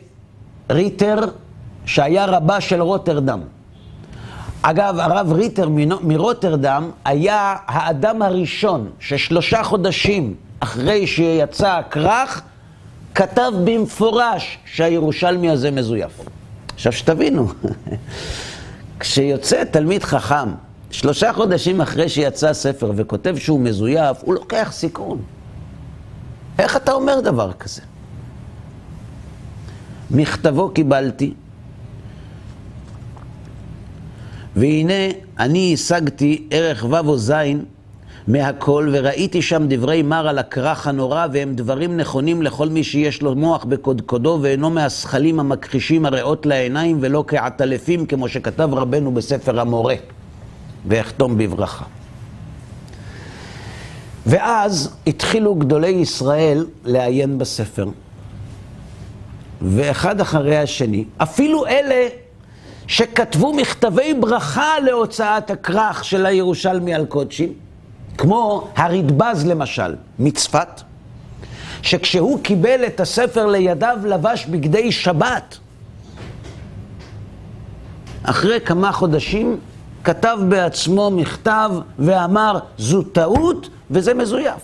ריטר, 0.71 1.19
שהיה 1.85 2.25
רבה 2.25 2.61
של 2.61 2.81
רוטרדם. 2.81 3.41
אגב, 4.61 4.99
הרב 4.99 5.33
ריטר 5.33 5.69
מרוטרדם 6.01 6.89
היה 7.05 7.55
האדם 7.65 8.21
הראשון 8.21 8.89
ששלושה 8.99 9.63
חודשים 9.63 10.33
אחרי 10.59 11.07
שיצא 11.07 11.69
הכרך, 11.69 12.41
כתב 13.15 13.51
במפורש 13.63 14.57
שהירושלמי 14.65 15.49
הזה 15.49 15.71
מזויף. 15.71 16.21
עכשיו 16.75 16.91
שתבינו, 16.91 17.47
כשיוצא 18.99 19.63
תלמיד 19.63 20.03
חכם, 20.03 20.49
שלושה 20.91 21.33
חודשים 21.33 21.81
אחרי 21.81 22.09
שיצא 22.09 22.53
ספר 22.53 22.91
וכותב 22.95 23.35
שהוא 23.37 23.59
מזויף, 23.59 24.17
הוא 24.21 24.33
לוקח 24.33 24.69
סיכון. 24.71 25.21
איך 26.59 26.75
אתה 26.75 26.91
אומר 26.91 27.19
דבר 27.19 27.53
כזה? 27.53 27.81
מכתבו 30.11 30.69
קיבלתי, 30.69 31.33
והנה 34.55 34.93
אני 35.39 35.73
השגתי 35.73 36.47
ערך 36.51 36.85
ו' 36.89 37.07
או 37.07 37.17
ז' 37.17 37.31
מהכל, 38.31 38.89
וראיתי 38.91 39.41
שם 39.41 39.63
דברי 39.67 40.01
מר 40.01 40.27
על 40.27 40.37
הכרך 40.39 40.87
הנורא, 40.87 41.27
והם 41.33 41.53
דברים 41.55 41.97
נכונים 41.97 42.41
לכל 42.41 42.69
מי 42.69 42.83
שיש 42.83 43.21
לו 43.21 43.35
מוח 43.35 43.63
בקודקודו, 43.63 44.39
ואינו 44.41 44.69
מהשכלים 44.69 45.39
המכחישים 45.39 46.05
הריאות 46.05 46.45
לעיניים, 46.45 46.97
ולא 47.01 47.23
כעטלפים, 47.27 48.05
כמו 48.05 48.27
שכתב 48.27 48.69
רבנו 48.73 49.11
בספר 49.11 49.59
המורה, 49.59 49.95
ואחתום 50.85 51.37
בברכה. 51.37 51.85
ואז 54.25 54.95
התחילו 55.07 55.55
גדולי 55.55 55.89
ישראל 55.89 56.65
לעיין 56.85 57.37
בספר. 57.37 57.85
ואחד 59.61 60.21
אחרי 60.21 60.57
השני, 60.57 61.05
אפילו 61.17 61.67
אלה 61.67 62.07
שכתבו 62.87 63.53
מכתבי 63.53 64.13
ברכה 64.13 64.79
להוצאת 64.85 65.49
הכרך 65.49 66.05
של 66.05 66.25
הירושלמי 66.25 66.93
על 66.93 67.05
קודשים, 67.05 67.53
כמו 68.17 68.67
הרדב"ז 68.75 69.45
למשל, 69.45 69.95
מצפת, 70.19 70.81
שכשהוא 71.81 72.43
קיבל 72.43 72.85
את 72.87 72.99
הספר 72.99 73.47
לידיו 73.47 73.97
לבש 74.03 74.45
בגדי 74.45 74.91
שבת. 74.91 75.57
אחרי 78.23 78.61
כמה 78.61 78.91
חודשים 78.91 79.57
כתב 80.03 80.37
בעצמו 80.49 81.11
מכתב 81.11 81.71
ואמר, 81.99 82.59
זו 82.77 83.03
טעות 83.03 83.69
וזה 83.91 84.13
מזויף. 84.13 84.61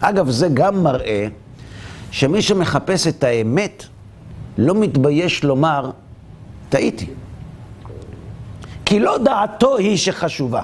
אגב, 0.00 0.30
זה 0.30 0.48
גם 0.54 0.82
מראה 0.82 1.26
שמי 2.10 2.42
שמחפש 2.42 3.06
את 3.06 3.24
האמת 3.24 3.84
לא 4.58 4.74
מתבייש 4.74 5.44
לומר, 5.44 5.90
טעיתי. 6.68 7.06
כי 8.84 9.00
לא 9.00 9.18
דעתו 9.18 9.76
היא 9.76 9.96
שחשובה. 9.96 10.62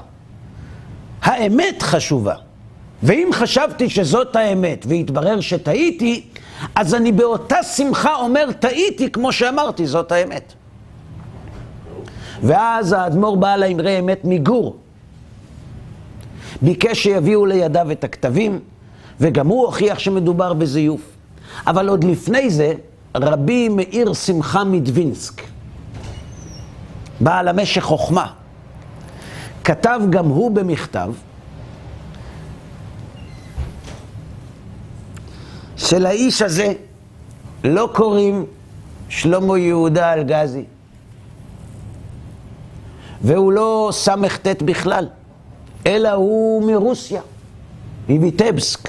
האמת 1.25 1.83
חשובה. 1.83 2.35
ואם 3.03 3.29
חשבתי 3.33 3.91
שזאת 3.91 4.37
האמת 4.37 4.87
והתברר 4.89 5.41
שטעיתי, 5.41 6.23
אז 6.75 6.95
אני 6.95 7.13
באותה 7.13 7.63
שמחה 7.63 8.15
אומר 8.15 8.53
טעיתי, 8.53 9.11
כמו 9.11 9.33
שאמרתי, 9.33 9.87
זאת 9.87 10.13
האמת. 10.13 10.53
ואז 12.43 12.93
האדמו"ר 12.93 13.37
בעל 13.37 13.63
האמרי 13.63 13.99
אמת 13.99 14.21
מגור. 14.25 14.77
ביקש 16.63 17.03
שיביאו 17.03 17.47
לידיו 17.47 17.91
את 17.93 18.05
הכתבים, 18.05 18.61
וגם 19.21 19.47
הוא 19.47 19.67
הוכיח 19.67 19.99
שמדובר 19.99 20.53
בזיוף. 20.53 21.01
אבל 21.67 21.89
עוד 21.89 22.05
לפני 22.05 22.51
זה, 22.51 22.73
רבי 23.15 23.69
מאיר 23.69 24.15
שמחה 24.15 24.65
מדווינסק, 24.65 25.43
בעל 27.21 27.49
המשך 27.49 27.83
חוכמה, 27.83 28.27
כתב 29.65 30.01
גם 30.11 30.27
הוא 30.27 30.51
במכתב 30.51 31.13
שלאיש 35.77 36.43
הזה 36.43 36.73
לא 37.65 37.89
קוראים 37.95 38.47
שלמה 39.09 39.59
יהודה 39.59 40.13
אלגזי, 40.13 40.65
והוא 43.23 43.53
לא 43.53 43.89
סט 43.93 44.63
בכלל, 44.65 45.09
אלא 45.87 46.13
הוא 46.13 46.67
מרוסיה, 46.73 47.21
מביטבסק, 48.09 48.89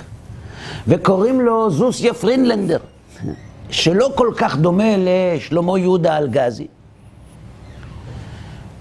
וקוראים 0.88 1.42
לו 1.42 1.72
זוסיה 1.72 2.14
פרינלנדר, 2.14 2.80
שלא 3.70 4.12
כל 4.16 4.32
כך 4.38 4.58
דומה 4.58 4.96
לשלמה 4.98 5.80
יהודה 5.80 6.18
אלגזי. 6.18 6.68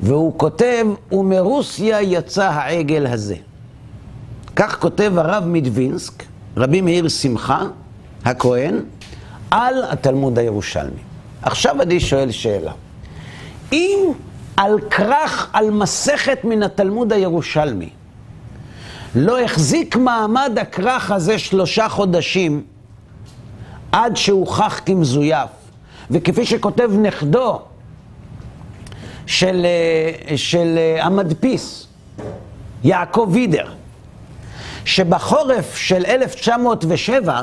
והוא 0.00 0.32
כותב, 0.36 0.86
ומרוסיה 1.12 2.02
יצא 2.02 2.50
העגל 2.50 3.06
הזה. 3.06 3.36
כך 4.56 4.80
כותב 4.80 5.12
הרב 5.16 5.44
מדווינסק, 5.46 6.24
רבי 6.56 6.80
מאיר 6.80 7.08
שמחה, 7.08 7.62
הכהן, 8.24 8.80
על 9.50 9.74
התלמוד 9.90 10.38
הירושלמי. 10.38 11.00
עכשיו 11.42 11.82
אני 11.82 12.00
שואל 12.00 12.30
שאלה. 12.30 12.72
אם 13.72 13.98
על 14.56 14.80
כרך, 14.90 15.50
על 15.52 15.70
מסכת 15.70 16.44
מן 16.44 16.62
התלמוד 16.62 17.12
הירושלמי, 17.12 17.90
לא 19.14 19.40
החזיק 19.40 19.96
מעמד 19.96 20.58
הכרך 20.60 21.10
הזה 21.10 21.38
שלושה 21.38 21.88
חודשים 21.88 22.62
עד 23.92 24.16
שהוכח 24.16 24.80
כמזויף, 24.86 25.50
וכפי 26.10 26.46
שכותב 26.46 26.90
נכדו 27.02 27.60
של, 29.26 29.66
אה, 29.66 30.36
של 30.36 30.78
אה, 30.78 31.04
המדפיס, 31.04 31.86
יעקב 32.84 33.28
וידר, 33.32 33.68
שבחורף 34.84 35.76
של 35.76 36.04
1907, 36.06 37.42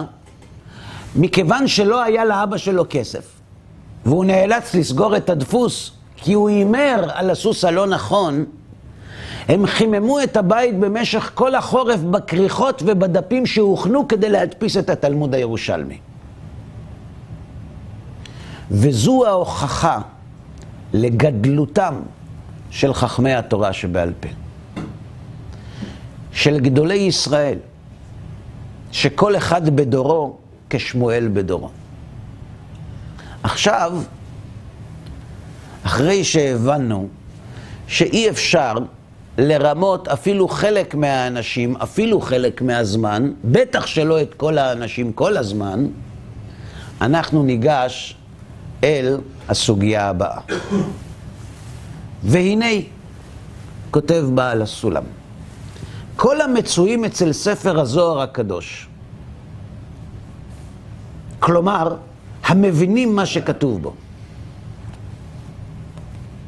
מכיוון 1.16 1.68
שלא 1.68 2.04
היה 2.04 2.26
לאבא 2.26 2.58
שלו 2.58 2.86
כסף, 2.90 3.26
והוא 4.06 4.26
נאלץ 4.26 4.76
לסגור 4.76 5.18
את 5.18 5.30
הדפוס 5.30 5.92
כי 6.18 6.34
הוא 6.34 6.50
הימר 6.50 7.06
על 7.14 7.30
הסוס 7.30 7.66
הלא 7.66 7.88
נכון, 7.88 8.46
הם 9.48 9.68
חיממו 9.68 10.24
את 10.24 10.38
הבית 10.38 10.80
במשך 10.80 11.32
כל 11.34 11.56
החורף 11.56 12.00
בכריכות 12.00 12.84
ובדפים 12.86 13.46
שהוכנו 13.46 14.08
כדי 14.08 14.30
להדפיס 14.30 14.78
את 14.78 14.90
התלמוד 14.90 15.36
הירושלמי. 15.36 15.98
וזו 18.72 19.26
ההוכחה 19.28 20.00
לגדלותם 20.94 21.96
של 22.70 22.94
חכמי 22.94 23.34
התורה 23.34 23.74
שבעל 23.74 24.14
פה, 24.20 24.30
של 26.34 26.60
גדולי 26.60 26.96
ישראל, 26.96 27.58
שכל 28.92 29.36
אחד 29.36 29.76
בדורו 29.76 30.38
כשמואל 30.70 31.30
בדורו. 31.34 31.70
עכשיו, 33.44 33.94
אחרי 35.84 36.24
שהבנו 36.24 37.08
שאי 37.88 38.30
אפשר 38.30 38.74
לרמות 39.38 40.08
אפילו 40.08 40.48
חלק 40.48 40.96
מהאנשים, 40.96 41.76
אפילו 41.76 42.22
חלק 42.22 42.62
מהזמן, 42.62 43.32
בטח 43.44 43.86
שלא 43.86 44.22
את 44.22 44.34
כל 44.34 44.58
האנשים 44.58 45.14
כל 45.14 45.38
הזמן, 45.38 45.88
אנחנו 47.02 47.44
ניגש 47.44 48.16
אל 48.84 49.18
הסוגיה 49.50 50.10
הבאה. 50.10 50.40
והנה, 52.24 52.66
כותב 53.92 54.26
בעל 54.34 54.62
הסולם, 54.62 55.04
כל 56.16 56.42
המצויים 56.42 57.06
אצל 57.06 57.34
ספר 57.34 57.80
הזוהר 57.80 58.22
הקדוש, 58.22 58.88
כלומר, 61.40 61.96
המבינים 62.44 63.16
מה 63.16 63.26
שכתוב 63.26 63.82
בו. 63.82 63.94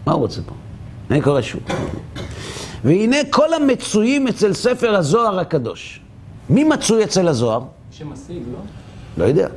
מה 0.06 0.14
הוא 0.14 0.22
רוצה 0.22 0.42
פה? 0.42 0.56
אני 1.12 1.22
קורא 1.22 1.42
שוב. 1.42 1.62
והנה 2.84 3.18
כל 3.30 3.54
המצויים 3.54 4.28
אצל 4.28 4.54
ספר 4.54 4.96
הזוהר 4.96 5.40
הקדוש. 5.40 6.00
מי 6.50 6.64
מצוי 6.64 7.04
אצל 7.04 7.28
הזוהר? 7.28 7.62
שמשיג, 7.92 8.44
לא? 8.52 8.60
לא 9.18 9.24
יודע. 9.24 9.48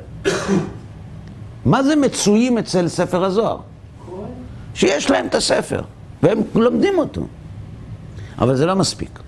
מה 1.67 1.83
זה 1.83 1.95
מצויים 1.95 2.57
אצל 2.57 2.87
ספר 2.87 3.23
הזוהר? 3.23 3.57
שיש 4.73 5.11
להם 5.11 5.27
את 5.27 5.35
הספר, 5.35 5.81
והם 6.23 6.41
לומדים 6.55 6.97
אותו. 6.97 7.21
אבל 8.39 8.55
זה 8.55 8.65
לא 8.65 8.75
מספיק. 8.75 9.19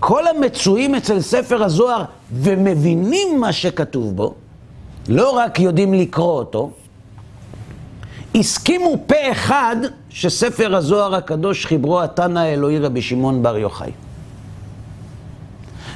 כל 0.00 0.26
המצויים 0.26 0.94
אצל 0.94 1.20
ספר 1.20 1.64
הזוהר 1.64 2.04
ומבינים 2.32 3.40
מה 3.40 3.52
שכתוב 3.52 4.16
בו, 4.16 4.34
לא 5.08 5.30
רק 5.30 5.60
יודעים 5.60 5.94
לקרוא 5.94 6.38
אותו, 6.38 6.70
הסכימו 8.34 8.96
פה 9.06 9.30
אחד 9.30 9.76
שספר 10.10 10.76
הזוהר 10.76 11.14
הקדוש 11.14 11.66
חיברו 11.66 12.02
התנא 12.02 12.38
האלוהי 12.38 12.78
רבי 12.78 13.02
שמעון 13.02 13.42
בר 13.42 13.56
יוחאי. 13.58 13.92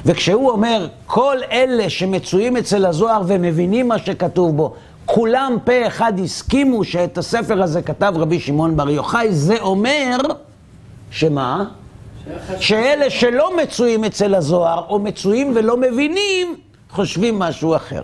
וכשהוא 0.05 0.51
אומר, 0.51 0.87
כל 1.05 1.37
אלה 1.51 1.89
שמצויים 1.89 2.57
אצל 2.57 2.85
הזוהר 2.85 3.21
ומבינים 3.27 3.87
מה 3.87 3.99
שכתוב 3.99 4.57
בו, 4.57 4.73
כולם 5.07 5.57
פה 5.63 5.87
אחד 5.87 6.13
הסכימו 6.23 6.83
שאת 6.83 7.17
הספר 7.17 7.63
הזה 7.63 7.81
כתב 7.81 8.13
רבי 8.15 8.39
שמעון 8.39 8.77
בר 8.77 8.89
יוחאי, 8.89 9.33
זה 9.33 9.55
אומר, 9.59 10.17
שמה? 11.11 11.65
שאלה 12.59 13.09
שלא 13.09 13.57
מצויים 13.63 14.03
אצל 14.03 14.35
הזוהר, 14.35 14.83
או 14.89 14.99
מצויים 14.99 15.53
ולא 15.55 15.77
מבינים, 15.77 16.55
חושבים 16.89 17.39
משהו 17.39 17.75
אחר. 17.75 18.01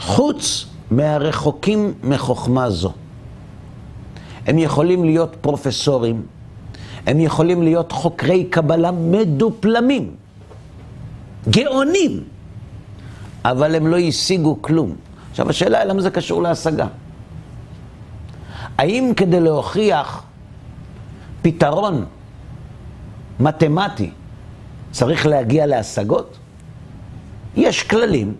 חוץ 0.00 0.66
מהרחוקים 0.90 1.94
מחוכמה 2.02 2.70
זו. 2.70 2.92
הם 4.46 4.58
יכולים 4.58 5.04
להיות 5.04 5.36
פרופסורים, 5.40 6.22
הם 7.06 7.20
יכולים 7.20 7.62
להיות 7.62 7.92
חוקרי 7.92 8.44
קבלה 8.44 8.90
מדופלמים, 8.90 10.14
גאונים, 11.50 12.24
אבל 13.44 13.74
הם 13.74 13.86
לא 13.86 13.98
השיגו 13.98 14.62
כלום. 14.62 14.94
עכשיו 15.30 15.50
השאלה 15.50 15.78
היא 15.78 15.86
למה 15.88 16.00
זה 16.02 16.10
קשור 16.10 16.42
להשגה. 16.42 16.86
האם 18.78 19.12
כדי 19.16 19.40
להוכיח 19.40 20.22
פתרון 21.42 22.04
מתמטי 23.40 24.10
צריך 24.92 25.26
להגיע 25.26 25.66
להשגות? 25.66 26.38
יש 27.56 27.82
כללים, 27.82 28.34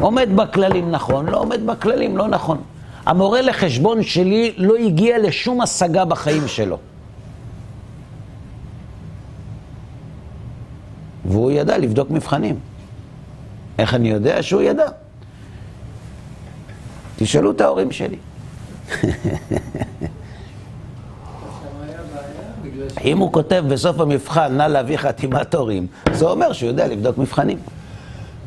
עומד 0.00 0.28
בכללים 0.34 0.90
נכון, 0.90 1.26
לא 1.26 1.40
עומד 1.40 1.66
בכללים 1.66 2.16
לא 2.16 2.28
נכון. 2.28 2.58
המורה 3.06 3.42
לחשבון 3.42 4.02
שלי 4.02 4.54
לא 4.56 4.76
הגיע 4.76 5.18
לשום 5.18 5.60
השגה 5.60 6.04
בחיים 6.04 6.48
שלו. 6.48 6.78
והוא 11.24 11.50
ידע 11.50 11.78
לבדוק 11.78 12.10
מבחנים. 12.10 12.58
איך 13.78 13.94
אני 13.94 14.10
יודע 14.10 14.42
שהוא 14.42 14.62
ידע? 14.62 14.86
תשאלו 17.16 17.50
את 17.50 17.60
ההורים 17.60 17.92
שלי. 17.92 18.16
אם 23.04 23.18
הוא 23.18 23.32
כותב 23.32 23.64
בסוף 23.68 24.00
המבחן, 24.00 24.56
נא 24.56 24.62
להביא 24.62 24.96
חתימת 24.96 25.54
הורים, 25.54 25.86
זה 26.12 26.24
אומר 26.24 26.52
שהוא 26.52 26.68
יודע 26.68 26.86
לבדוק 26.86 27.18
מבחנים. 27.18 27.58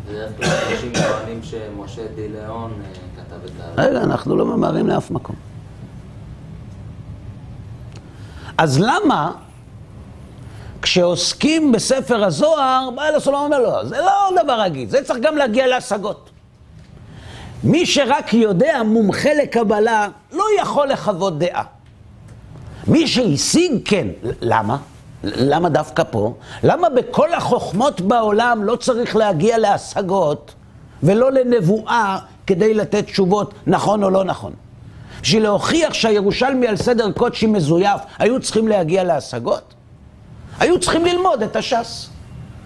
אנשים 0.09 0.91
טוענים 0.93 1.39
שמשה 1.43 2.01
דילאון 2.15 2.71
אה, 2.71 3.23
כתב 3.23 3.45
את 3.45 3.79
ה... 3.79 3.81
רגע, 3.81 4.03
אנחנו 4.03 4.35
לא 4.35 4.45
ממהרים 4.45 4.87
לאף 4.87 5.11
מקום. 5.11 5.35
אז 8.57 8.79
למה 8.79 9.31
כשעוסקים 10.81 11.71
בספר 11.71 12.23
הזוהר, 12.23 12.89
בעל 12.95 13.15
הסולם 13.15 13.39
אומר 13.39 13.59
לו, 13.59 13.87
זה 13.87 13.97
לא 13.97 14.43
דבר 14.43 14.61
רגיל, 14.61 14.89
זה 14.89 15.03
צריך 15.03 15.19
גם 15.19 15.37
להגיע 15.37 15.67
להשגות. 15.67 16.29
מי 17.63 17.85
שרק 17.85 18.33
יודע, 18.33 18.81
מומחה 18.85 19.33
לקבלה, 19.33 20.07
לא 20.31 20.43
יכול 20.61 20.87
לחוות 20.87 21.39
דעה. 21.39 21.63
מי 22.87 23.07
שהשיג, 23.07 23.71
כן. 23.85 24.07
למה? 24.41 24.77
למה 25.23 25.69
דווקא 25.69 26.03
פה? 26.11 26.33
למה 26.63 26.89
בכל 26.89 27.33
החוכמות 27.33 28.01
בעולם 28.01 28.63
לא 28.63 28.75
צריך 28.75 29.15
להגיע 29.15 29.57
להשגות 29.57 30.53
ולא 31.03 31.31
לנבואה 31.31 32.17
כדי 32.47 32.73
לתת 32.73 33.05
תשובות 33.05 33.53
נכון 33.67 34.03
או 34.03 34.09
לא 34.09 34.23
נכון? 34.23 34.53
בשביל 35.21 35.43
להוכיח 35.43 35.93
שהירושלמי 35.93 36.67
על 36.67 36.77
סדר 36.77 37.11
קודשי 37.11 37.47
מזויף, 37.47 38.01
היו 38.19 38.41
צריכים 38.41 38.67
להגיע 38.67 39.03
להשגות? 39.03 39.73
היו 40.59 40.79
צריכים 40.79 41.05
ללמוד 41.05 41.43
את 41.43 41.55
הש"ס. 41.55 42.09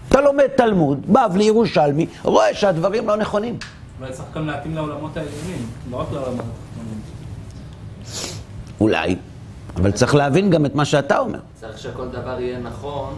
אתה 0.09 0.21
לומד 0.21 0.47
תלמוד, 0.47 1.05
בבלי, 1.07 1.43
ירושלמי, 1.43 2.05
רואה 2.23 2.53
שהדברים 2.53 3.07
לא 3.07 3.15
נכונים. 3.15 3.57
אולי 3.99 4.11
צריך 4.11 4.27
גם 4.35 4.47
להתאים 4.47 4.75
לעולמות 4.75 5.17
העליונים, 5.17 5.67
לא 5.91 5.97
רק 5.97 6.07
לעולמות 6.11 6.45
התחתונים. 6.45 7.01
אולי, 8.79 9.15
אבל 9.75 9.91
צריך 9.91 10.15
להבין 10.15 10.49
גם 10.49 10.65
את 10.65 10.75
מה 10.75 10.85
שאתה 10.85 11.19
אומר. 11.19 11.39
צריך 11.59 11.77
שכל 11.77 12.07
דבר 12.07 12.39
יהיה 12.39 12.59
נכון 12.59 13.13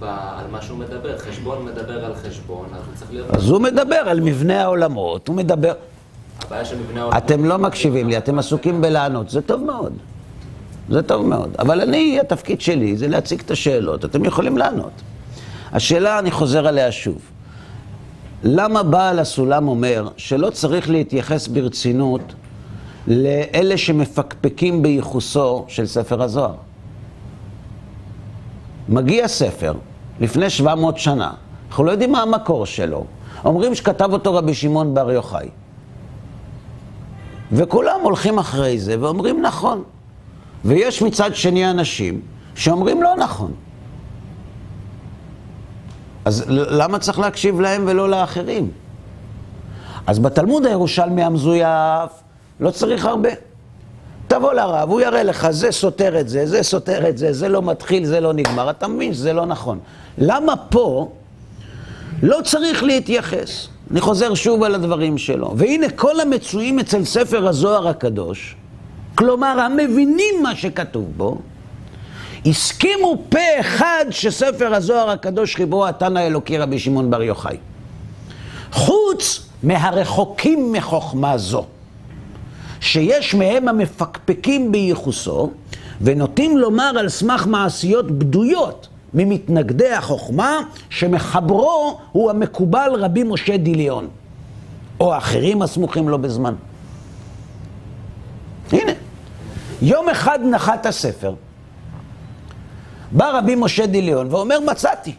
על 0.00 0.46
מה 0.50 0.62
שהוא 0.62 0.78
מדבר. 0.78 1.18
חשבון 1.18 1.64
מדבר 1.64 2.04
על 2.04 2.14
חשבון, 2.14 2.66
אז 2.72 2.80
הוא 2.86 2.94
צריך 2.94 3.12
להיות... 3.12 3.30
אז 3.30 3.48
הוא 3.48 3.60
מדבר 3.60 3.96
על 3.96 4.20
מבנה 4.20 4.62
העולמות, 4.62 5.28
הוא 5.28 5.36
מדבר... 5.36 5.72
הבעיה 6.44 6.64
של 6.64 6.78
מבנה 6.78 7.00
העולם... 7.00 7.16
אתם 7.16 7.44
לא 7.44 7.58
מקשיבים 7.58 8.08
לי, 8.08 8.18
אתם 8.18 8.38
עסוקים 8.38 8.80
בלענות, 8.80 9.30
זה 9.30 9.42
טוב 9.42 9.64
מאוד. 9.64 9.92
זה 10.90 11.02
טוב 11.02 11.26
מאוד. 11.26 11.54
אבל 11.58 11.80
אני, 11.80 12.20
התפקיד 12.20 12.60
שלי 12.60 12.96
זה 12.96 13.08
להציג 13.08 13.40
את 13.40 13.50
השאלות, 13.50 14.04
אתם 14.04 14.24
יכולים 14.24 14.58
לענות. 14.58 14.92
השאלה, 15.72 16.18
אני 16.18 16.30
חוזר 16.30 16.66
עליה 16.66 16.92
שוב. 16.92 17.18
למה 18.42 18.82
בעל 18.82 19.18
הסולם 19.18 19.68
אומר 19.68 20.08
שלא 20.16 20.50
צריך 20.50 20.90
להתייחס 20.90 21.48
ברצינות 21.48 22.34
לאלה 23.06 23.76
שמפקפקים 23.76 24.82
בייחוסו 24.82 25.64
של 25.68 25.86
ספר 25.86 26.22
הזוהר? 26.22 26.54
מגיע 28.88 29.28
ספר 29.28 29.72
לפני 30.20 30.50
700 30.50 30.98
שנה, 30.98 31.30
אנחנו 31.68 31.84
לא 31.84 31.90
יודעים 31.90 32.12
מה 32.12 32.22
המקור 32.22 32.66
שלו. 32.66 33.04
אומרים 33.44 33.74
שכתב 33.74 34.12
אותו 34.12 34.34
רבי 34.34 34.54
שמעון 34.54 34.94
בר 34.94 35.10
יוחאי. 35.10 35.48
וכולם 37.52 38.00
הולכים 38.02 38.38
אחרי 38.38 38.78
זה 38.78 38.96
ואומרים 39.00 39.42
נכון. 39.42 39.82
ויש 40.64 41.02
מצד 41.02 41.34
שני 41.34 41.70
אנשים 41.70 42.20
שאומרים 42.54 43.02
לא 43.02 43.16
נכון. 43.16 43.52
אז 46.24 46.44
למה 46.48 46.98
צריך 46.98 47.18
להקשיב 47.18 47.60
להם 47.60 47.84
ולא 47.86 48.10
לאחרים? 48.10 48.70
אז 50.06 50.18
בתלמוד 50.18 50.66
הירושלמי 50.66 51.22
המזויף 51.22 52.10
לא 52.60 52.70
צריך 52.70 53.06
הרבה. 53.06 53.30
תבוא 54.28 54.52
לרב, 54.52 54.90
הוא 54.90 55.00
יראה 55.00 55.22
לך, 55.22 55.50
זה 55.50 55.72
סותר 55.72 56.20
את 56.20 56.28
זה, 56.28 56.46
זה 56.46 56.62
סותר 56.62 57.08
את 57.08 57.18
זה, 57.18 57.32
זה 57.32 57.48
לא 57.48 57.62
מתחיל, 57.62 58.04
זה 58.04 58.20
לא 58.20 58.32
נגמר. 58.32 58.70
אתה 58.70 58.88
מבין 58.88 59.14
שזה 59.14 59.32
לא 59.32 59.46
נכון. 59.46 59.78
למה 60.18 60.56
פה 60.56 61.10
לא 62.22 62.38
צריך 62.44 62.82
להתייחס? 62.82 63.68
אני 63.90 64.00
חוזר 64.00 64.34
שוב 64.34 64.62
על 64.62 64.74
הדברים 64.74 65.18
שלו. 65.18 65.54
והנה 65.56 65.90
כל 65.90 66.20
המצויים 66.20 66.78
אצל 66.78 67.04
ספר 67.04 67.48
הזוהר 67.48 67.88
הקדוש, 67.88 68.56
כלומר 69.18 69.60
המבינים 69.60 70.42
מה 70.42 70.56
שכתוב 70.56 71.12
בו, 71.16 71.38
הסכימו 72.46 73.22
פה 73.28 73.60
אחד 73.60 74.04
שספר 74.10 74.74
הזוהר 74.74 75.10
הקדוש 75.10 75.56
חיברו 75.56 75.86
התנא 75.86 76.18
האלוקי 76.18 76.58
רבי 76.58 76.78
שמעון 76.78 77.10
בר 77.10 77.22
יוחאי. 77.22 77.56
חוץ 78.72 79.46
מהרחוקים 79.62 80.72
מחוכמה 80.72 81.38
זו, 81.38 81.64
שיש 82.80 83.34
מהם 83.34 83.68
המפקפקים 83.68 84.72
בייחוסו, 84.72 85.50
ונוטים 86.00 86.58
לומר 86.58 86.92
על 86.98 87.08
סמך 87.08 87.46
מעשיות 87.46 88.10
בדויות 88.10 88.88
ממתנגדי 89.14 89.92
החוכמה, 89.92 90.60
שמחברו 90.90 91.98
הוא 92.12 92.30
המקובל 92.30 92.90
רבי 92.98 93.22
משה 93.22 93.56
דיליון, 93.56 94.08
או 95.00 95.16
אחרים 95.16 95.62
הסמוכים 95.62 96.08
לו 96.08 96.18
בזמן. 96.18 96.54
הנה, 98.72 98.92
יום 99.82 100.08
אחד 100.08 100.38
נחת 100.42 100.86
הספר, 100.86 101.34
בא 103.12 103.38
רבי 103.38 103.54
משה 103.54 103.86
דיליון 103.86 104.34
ואומר, 104.34 104.60
מצאתי. 104.60 105.14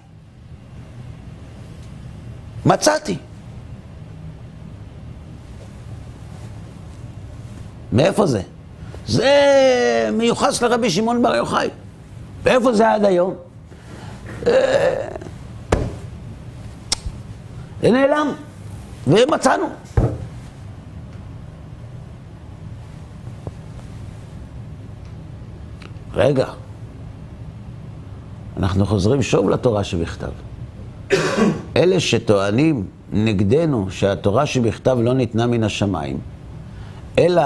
מצאתי. 2.66 3.18
מאיפה 7.94 8.26
זה? 8.26 8.42
זה 9.08 10.10
מיוחס 10.14 10.62
לרבי 10.62 10.90
שמעון 10.90 11.22
בר 11.22 11.36
יוחאי. 11.36 11.70
ואיפה 12.44 12.74
זה 12.74 12.92
עד 12.92 13.06
היום? 13.06 13.36
אה, 14.48 15.08
זה 17.82 17.92
נעלם, 17.92 18.32
ומצאנו. 19.08 19.66
רגע, 26.20 26.48
אנחנו 28.58 28.86
חוזרים 28.86 29.22
שוב 29.22 29.50
לתורה 29.50 29.84
שבכתב. 29.84 30.30
אלה 31.76 32.00
שטוענים 32.00 32.86
נגדנו 33.12 33.92
שהתורה 33.92 34.46
שבכתב 34.46 34.98
לא 35.02 35.14
ניתנה 35.14 35.48
מן 35.48 35.64
השמיים, 35.64 36.18
אלא 37.20 37.44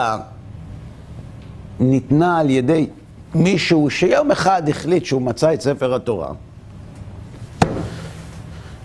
ניתנה 1.79 2.39
על 2.39 2.49
ידי 2.49 2.87
מישהו 3.35 3.89
שיום 3.89 4.31
אחד 4.31 4.69
החליט 4.69 5.05
שהוא 5.05 5.21
מצא 5.21 5.53
את 5.53 5.61
ספר 5.61 5.93
התורה, 5.95 6.31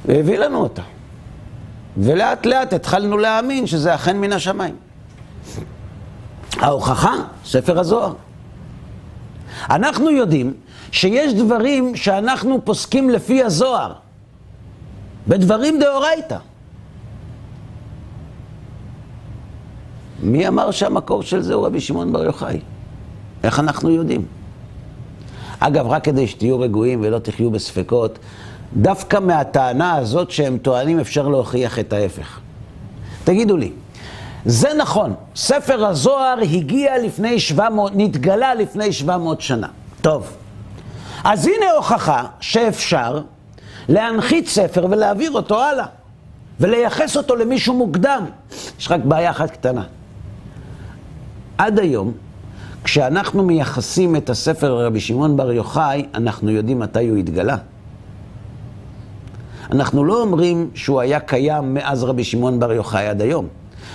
והביא 0.07 0.39
לנו 0.39 0.59
אותה. 0.59 0.83
ולאט 1.97 2.47
לאט 2.47 2.73
התחלנו 2.73 3.19
להאמין 3.19 3.67
שזה 3.67 3.95
אכן 3.95 4.17
מן 4.17 4.33
השמיים. 4.33 4.77
ההוכחה, 6.61 7.15
ספר 7.45 7.79
הזוהר. 7.79 8.13
אנחנו 9.71 10.11
יודעים 10.11 10.53
שיש 10.93 11.35
דברים 11.35 11.97
שאנחנו 11.97 12.65
פוסקים 12.65 13.11
לפי 13.11 13.43
הזוהר, 13.43 13.93
בדברים 15.29 15.81
דאורייתא. 15.81 16.39
מי 20.23 20.49
אמר 20.49 20.71
שהמקור 20.71 21.23
של 21.23 21.41
זה 21.41 21.55
הוא 21.55 21.67
רבי 21.67 21.81
שמעון 21.81 22.13
בר 22.13 22.25
יוחאי? 22.25 22.61
איך 23.43 23.61
אנחנו 23.61 23.91
יודעים? 23.91 24.25
אגב, 25.59 25.87
רק 25.87 26.05
כדי 26.05 26.27
שתהיו 26.27 26.61
רגועים 26.61 27.01
ולא 27.03 27.19
תחיו 27.19 27.51
בספקות, 27.51 28.19
דווקא 28.77 29.21
מהטענה 29.21 29.95
הזאת 29.95 30.31
שהם 30.31 30.59
טוענים 30.59 31.01
אפשר 31.01 31.29
להוכיח 31.29 31.79
את 31.79 31.93
ההפך. 31.93 32.41
תגידו 33.25 33.57
לי, 33.57 33.73
זה 34.51 34.69
נכון, 34.79 35.15
ספר 35.37 35.87
הזוהר 35.87 36.39
הגיע 36.41 36.99
לפני 36.99 37.41
700, 37.41 37.93
נתגלה 37.95 38.55
לפני 38.55 38.93
700 38.93 39.41
שנה. 39.41 39.67
טוב, 40.01 40.37
אז 41.25 41.47
הנה 41.47 41.71
הוכחה 41.77 42.25
שאפשר 42.41 43.21
להנחית 43.89 44.49
ספר 44.49 44.87
ולהעביר 44.91 45.31
אותו 45.31 45.63
הלאה, 45.63 45.87
ולייחס 46.61 47.17
אותו 47.17 47.37
למישהו 47.37 47.75
מוקדם. 47.75 48.25
יש 48.79 48.91
רק 48.91 49.01
בעיה 49.05 49.31
אחת 49.31 49.51
קטנה. 49.51 49.83
עד 51.59 51.79
היום, 51.79 52.13
כשאנחנו 52.85 53.43
מייחסים 53.43 54.17
את 54.17 54.31
הספר 54.31 54.75
לרבי 54.75 55.01
שמעון 55.01 55.37
בר 55.37 55.53
יוחאי, 55.53 56.07
אנחנו 56.15 56.51
יודעים 56.51 56.79
מתי 56.79 57.09
הוא 57.09 57.17
התגלה. 57.17 57.57
אנחנו 59.71 60.05
לא 60.05 60.23
אומרים 60.23 60.71
שהוא 60.75 61.01
היה 61.01 61.21
קיים 61.21 61.75
מאז 61.75 62.05
רבי 62.05 62.25
שמעון 62.25 62.61
בר 62.61 62.73
יוחאי 62.73 63.07
עד 63.07 63.23
היום. 63.23 63.49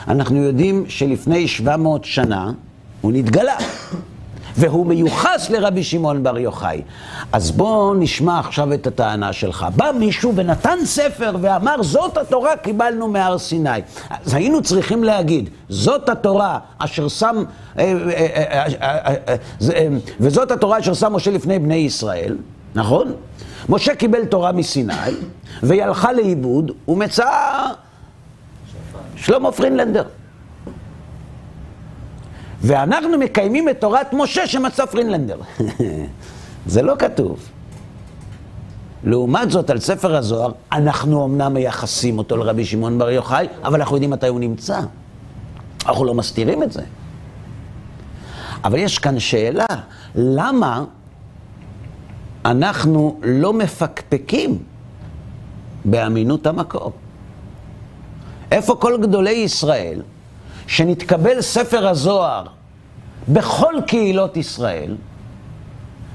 אנחנו 0.07 0.43
יודעים 0.43 0.85
שלפני 0.87 1.47
700 1.47 2.05
שנה 2.05 2.51
הוא 3.01 3.11
נתגלה, 3.11 3.55
והוא 4.57 4.85
מיוחס 4.85 5.49
לרבי 5.49 5.83
שמעון 5.83 6.23
בר 6.23 6.37
יוחאי. 6.37 6.81
אז 7.31 7.51
בואו 7.51 7.93
נשמע 7.93 8.39
עכשיו 8.39 8.73
את 8.73 8.87
הטענה 8.87 9.33
שלך. 9.33 9.65
בא 9.75 9.91
מישהו 9.99 10.35
ונתן 10.35 10.77
ספר 10.85 11.35
ואמר, 11.41 11.83
זאת 11.83 12.17
התורה 12.17 12.57
קיבלנו 12.57 13.07
מהר 13.07 13.37
סיני. 13.37 13.69
אז 14.09 14.33
היינו 14.33 14.61
צריכים 14.61 15.03
להגיד, 15.03 15.49
זאת 15.69 16.09
התורה 16.09 16.59
אשר 16.77 17.07
שם, 17.07 17.43
וזאת 20.19 20.51
התורה 20.51 20.79
אשר 20.79 20.93
שם 20.93 21.13
משה 21.13 21.31
לפני 21.31 21.59
בני 21.59 21.75
ישראל, 21.75 22.37
נכון? 22.75 23.13
משה 23.69 23.95
קיבל 23.95 24.25
תורה 24.25 24.51
מסיני, 24.51 24.93
והיא 25.63 25.83
הלכה 25.83 26.13
לאיבוד, 26.13 26.71
ומצאה 26.87 27.71
שלמה 29.23 29.51
פרינלנדר. 29.51 30.03
ואנחנו 32.61 33.17
מקיימים 33.17 33.69
את 33.69 33.81
תורת 33.81 34.13
משה 34.13 34.47
שמצא 34.47 34.85
פרינלנדר. 34.85 35.37
זה 36.73 36.81
לא 36.81 36.93
כתוב. 36.99 37.49
לעומת 39.03 39.51
זאת, 39.51 39.69
על 39.69 39.79
ספר 39.79 40.15
הזוהר, 40.15 40.51
אנחנו 40.71 41.25
אמנם 41.25 41.53
מייחסים 41.53 42.17
אותו 42.17 42.37
לרבי 42.37 42.65
שמעון 42.65 42.99
בר 42.99 43.09
יוחאי, 43.09 43.47
אבל 43.63 43.79
אנחנו 43.79 43.95
יודעים 43.95 44.11
מתי 44.11 44.27
הוא 44.27 44.39
נמצא. 44.39 44.79
אנחנו 45.85 46.05
לא 46.05 46.13
מסתירים 46.13 46.63
את 46.63 46.71
זה. 46.71 46.81
אבל 48.63 48.79
יש 48.79 48.99
כאן 48.99 49.19
שאלה, 49.19 49.65
למה 50.15 50.83
אנחנו 52.45 53.19
לא 53.23 53.53
מפקפקים 53.53 54.57
באמינות 55.85 56.47
המקור. 56.47 56.91
איפה 58.53 58.75
כל 58.75 58.97
גדולי 59.01 59.31
ישראל, 59.31 60.01
שנתקבל 60.67 61.41
ספר 61.41 61.87
הזוהר 61.87 62.45
בכל 63.27 63.73
קהילות 63.87 64.37
ישראל, 64.37 64.95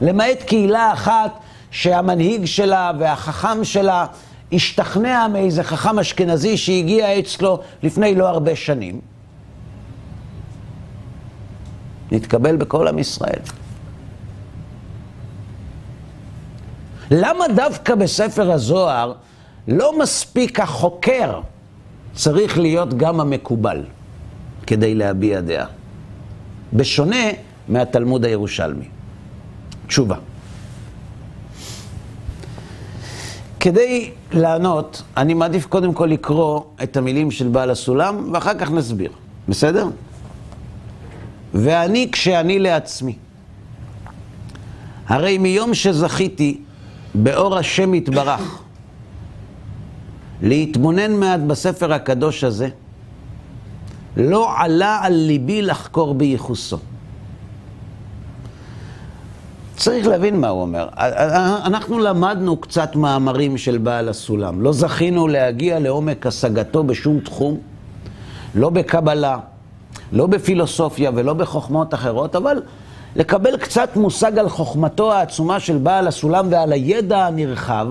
למעט 0.01 0.43
קהילה 0.47 0.93
אחת 0.93 1.39
שהמנהיג 1.70 2.45
שלה 2.45 2.93
והחכם 2.99 3.64
שלה 3.64 4.07
השתכנע 4.53 5.26
מאיזה 5.32 5.62
חכם 5.62 5.99
אשכנזי 5.99 6.57
שהגיע 6.57 7.18
אצלו 7.18 7.61
לפני 7.82 8.14
לא 8.14 8.28
הרבה 8.28 8.57
שנים. 8.57 9.01
נתקבל 12.12 12.57
בכל 12.57 12.89
עם 12.89 12.99
ישראל. 12.99 13.41
למה 17.11 17.45
דווקא 17.57 17.95
בספר 17.95 18.53
הזוהר 18.53 19.12
לא 19.68 19.99
מספיק 19.99 20.61
החוקר, 20.61 21.41
צריך 22.18 22.58
להיות 22.58 22.94
גם 22.94 23.20
המקובל 23.20 23.84
כדי 24.66 24.94
להביע 24.94 25.40
דעה? 25.40 25.66
בשונה 26.72 27.24
מהתלמוד 27.68 28.24
הירושלמי. 28.24 28.88
תשובה. 29.86 30.16
כדי 33.60 34.10
לענות, 34.32 35.02
אני 35.16 35.34
מעדיף 35.34 35.66
קודם 35.66 35.94
כל 35.94 36.06
לקרוא 36.06 36.60
את 36.82 36.96
המילים 36.96 37.30
של 37.30 37.48
בעל 37.48 37.70
הסולם, 37.70 38.30
ואחר 38.32 38.54
כך 38.58 38.70
נסביר. 38.70 39.10
בסדר? 39.48 39.88
ואני 41.54 42.08
כשאני 42.12 42.58
לעצמי. 42.58 43.16
הרי 45.06 45.38
מיום 45.38 45.74
שזכיתי 45.74 46.60
באור 47.14 47.58
השם 47.58 47.94
יתברך 47.94 48.62
להתבונן 50.43 51.12
מעט 51.12 51.41
בספר 51.41 51.93
הקדוש 51.93 52.45
הזה, 52.45 52.68
לא 54.16 54.49
עלה 54.57 54.99
על 55.03 55.12
ליבי 55.12 55.62
לחקור 55.62 56.14
בייחוסו. 56.14 56.78
צריך 59.76 60.07
להבין 60.07 60.41
מה 60.41 60.49
הוא 60.49 60.62
אומר. 60.62 60.89
אנחנו 61.64 61.99
למדנו 61.99 62.57
קצת 62.57 62.97
מאמרים 62.97 63.59
של 63.59 63.78
בעל 63.78 64.09
הסולם. 64.09 64.62
לא 64.62 64.72
זכינו 64.72 65.28
להגיע 65.28 65.78
לעומק 65.78 66.26
השגתו 66.26 66.84
בשום 66.84 67.20
תחום, 67.20 67.59
לא 68.55 68.70
בקבלה, 68.70 69.39
לא 70.12 70.26
בפילוסופיה 70.26 71.11
ולא 71.14 71.32
בחוכמות 71.34 71.95
אחרות, 71.95 72.36
אבל 72.36 72.62
לקבל 73.16 73.57
קצת 73.57 73.97
מושג 73.97 74.39
על 74.39 74.49
חוכמתו 74.49 75.12
העצומה 75.12 75.61
של 75.61 75.78
בעל 75.78 76.07
הסולם 76.07 76.47
ועל 76.51 76.72
הידע 76.72 77.26
הנרחב 77.26 77.86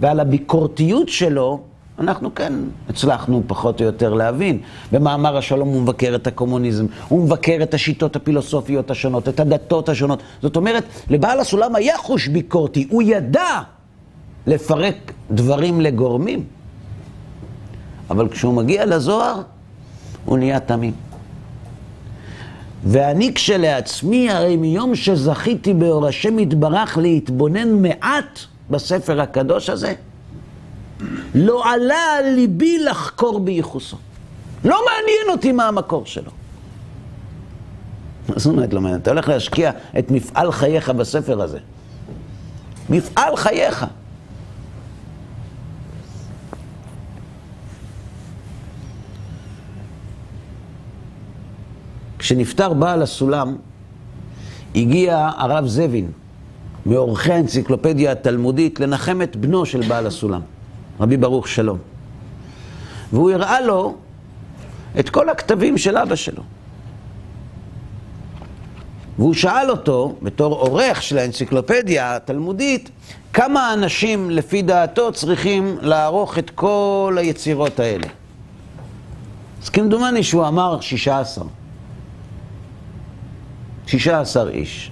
ועל 0.00 0.20
הביקורתיות 0.20 1.08
שלו, 1.08 1.60
אנחנו 2.02 2.34
כן 2.34 2.52
הצלחנו 2.88 3.42
פחות 3.46 3.80
או 3.80 3.86
יותר 3.86 4.14
להבין. 4.14 4.58
במאמר 4.92 5.36
השלום 5.36 5.68
הוא 5.68 5.82
מבקר 5.82 6.14
את 6.14 6.26
הקומוניזם, 6.26 6.86
הוא 7.08 7.24
מבקר 7.24 7.58
את 7.62 7.74
השיטות 7.74 8.16
הפילוסופיות 8.16 8.90
השונות, 8.90 9.28
את 9.28 9.40
הדתות 9.40 9.88
השונות. 9.88 10.22
זאת 10.42 10.56
אומרת, 10.56 10.84
לבעל 11.10 11.40
הסולם 11.40 11.74
היה 11.74 11.98
חוש 11.98 12.28
ביקורתי, 12.28 12.86
הוא 12.90 13.02
ידע 13.02 13.60
לפרק 14.46 15.12
דברים 15.30 15.80
לגורמים. 15.80 16.44
אבל 18.10 18.28
כשהוא 18.28 18.54
מגיע 18.54 18.86
לזוהר, 18.86 19.42
הוא 20.24 20.38
נהיה 20.38 20.60
תמים. 20.60 20.92
ואני 22.84 23.34
כשלעצמי, 23.34 24.30
הרי 24.30 24.56
מיום 24.56 24.94
שזכיתי 24.94 25.74
באור 25.74 26.06
השם 26.06 26.38
יתברך 26.38 26.98
להתבונן 26.98 27.82
מעט 27.82 28.38
בספר 28.70 29.20
הקדוש 29.20 29.70
הזה, 29.70 29.94
לא 31.34 31.72
עלה 31.72 32.16
על 32.18 32.34
ליבי 32.34 32.78
לחקור 32.78 33.40
בייחוסו. 33.40 33.96
לא 34.64 34.80
מעניין 34.86 35.36
אותי 35.36 35.52
מה 35.52 35.68
המקור 35.68 36.06
שלו. 36.06 36.30
מה 38.28 38.34
זאת 38.38 38.52
אומרת 38.52 38.72
לא 38.72 38.80
מעניין? 38.80 39.00
אתה 39.00 39.10
הולך 39.10 39.28
להשקיע 39.28 39.70
את 39.98 40.10
מפעל 40.10 40.52
חייך 40.52 40.90
בספר 40.90 41.42
הזה. 41.42 41.58
מפעל 42.90 43.36
חייך. 43.36 43.86
כשנפטר 52.18 52.72
בעל 52.72 53.02
הסולם, 53.02 53.56
הגיע 54.74 55.30
הרב 55.36 55.66
זבין, 55.66 56.10
מעורכי 56.86 57.32
האנציקלופדיה 57.32 58.12
התלמודית, 58.12 58.80
לנחם 58.80 59.22
את 59.22 59.36
בנו 59.36 59.66
של 59.66 59.88
בעל 59.88 60.06
הסולם. 60.06 60.40
רבי 61.02 61.16
ברוך 61.16 61.48
שלום. 61.48 61.78
והוא 63.12 63.30
הראה 63.30 63.60
לו 63.60 63.96
את 64.98 65.10
כל 65.10 65.28
הכתבים 65.28 65.78
של 65.78 65.96
אבא 65.96 66.16
שלו. 66.16 66.42
והוא 69.18 69.34
שאל 69.34 69.70
אותו, 69.70 70.16
בתור 70.22 70.54
עורך 70.54 71.02
של 71.02 71.18
האנציקלופדיה 71.18 72.16
התלמודית, 72.16 72.90
כמה 73.32 73.72
אנשים 73.72 74.30
לפי 74.30 74.62
דעתו 74.62 75.12
צריכים 75.12 75.76
לערוך 75.80 76.38
את 76.38 76.50
כל 76.50 77.16
היצירות 77.20 77.80
האלה. 77.80 78.06
אז 79.62 79.68
כמדומני 79.68 80.22
שהוא 80.22 80.48
אמר 80.48 80.80
שישה 80.80 81.20
עשר. 81.20 81.44
שישה 83.86 84.20
עשר 84.20 84.48
איש. 84.48 84.90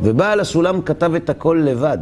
ובעל 0.00 0.40
הסולם 0.40 0.82
כתב 0.82 1.14
את 1.14 1.30
הכל 1.30 1.62
לבד. 1.64 1.98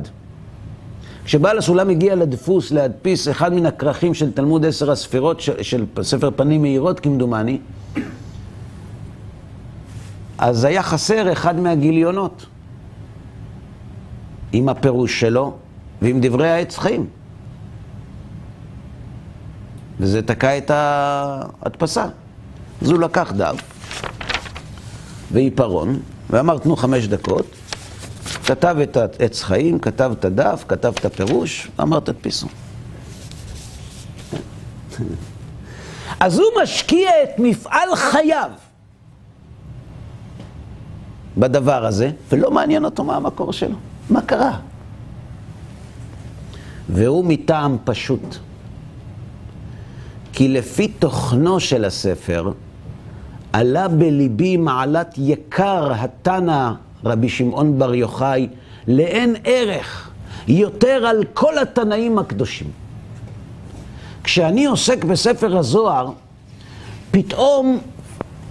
כשבעל 1.27 1.59
הסולם 1.59 1.91
הגיע 1.91 2.15
לדפוס 2.15 2.71
להדפיס 2.71 3.29
אחד 3.29 3.53
מן 3.53 3.67
הכרכים 3.67 4.15
של 4.15 4.33
תלמוד 4.33 4.67
עשר 4.67 4.91
הספירות 4.91 5.41
של, 5.41 5.63
של 5.63 5.85
ספר 6.03 6.31
פנים 6.37 6.63
מאירות 6.63 7.01
כמדומני, 7.01 7.59
אז 10.39 10.65
היה 10.65 10.83
חסר 10.83 11.33
אחד 11.33 11.61
מהגיליונות 11.61 12.47
עם 14.53 14.69
הפירוש 14.69 15.21
שלו 15.21 15.57
ועם 16.03 16.21
דברי 16.21 16.51
העץ 16.51 16.79
חיים. 16.79 17.07
וזה 20.01 20.23
תקע 20.23 20.59
את 20.59 20.71
ההדפסה. 20.71 22.07
אז 22.83 22.91
הוא 22.91 23.01
לקח 23.01 23.33
דף 23.37 23.57
ועיפרון 25.33 25.99
ואמר 26.31 26.59
תנו 26.59 26.77
חמש 26.77 27.07
דקות 27.07 27.56
כתב 28.47 28.77
את 28.83 28.97
העץ 28.97 29.43
חיים, 29.43 29.79
כתב 29.79 30.13
את 30.19 30.25
הדף, 30.25 30.65
כתב 30.69 30.93
את 31.01 31.05
הפירוש, 31.05 31.71
אמר 31.81 32.01
תדפיסו. 32.01 32.47
אז 36.21 36.39
הוא 36.39 36.47
משקיע 36.63 37.11
את 37.23 37.39
מפעל 37.39 37.97
חייו 37.97 38.51
בדבר 41.37 41.87
הזה, 41.87 42.11
ולא 42.33 42.51
מעניין 42.51 42.85
אותו 42.85 43.05
מה 43.05 43.17
המקור 43.17 43.53
שלו. 43.53 43.77
מה 44.11 44.23
קרה? 44.23 44.59
והוא 46.89 47.25
מטעם 47.25 47.77
פשוט. 47.85 48.37
כי 50.33 50.49
לפי 50.49 50.89
תוכנו 50.89 51.61
של 51.61 51.85
הספר, 51.85 52.53
עלה 53.53 53.89
בליבי 53.89 54.57
מעלת 54.57 55.15
יקר 55.19 55.93
התנא 55.93 56.73
רבי 57.05 57.29
שמעון 57.29 57.79
בר 57.79 57.95
יוחאי, 57.95 58.49
לאין 58.89 59.37
ערך 59.45 60.11
יותר 60.49 61.07
על 61.07 61.25
כל 61.35 61.59
התנאים 61.59 62.19
הקדושים. 62.19 62.71
כשאני 64.25 64.67
עוסק 64.67 65.05
בספר 65.05 65.59
הזוהר, 65.59 66.11
פתאום 67.11 67.79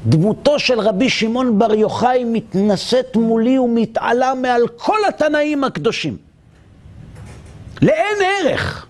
דמותו 0.05 0.59
של 0.59 0.79
רבי 0.79 1.09
שמעון 1.09 1.59
בר 1.59 1.73
יוחאי 1.73 2.23
מתנשאת 2.23 3.15
מולי 3.15 3.59
ומתעלה 3.59 4.33
מעל 4.41 4.67
כל 4.67 4.97
התנאים 5.09 5.63
הקדושים. 5.63 6.17
לאין 7.81 8.17
ערך. 8.21 8.85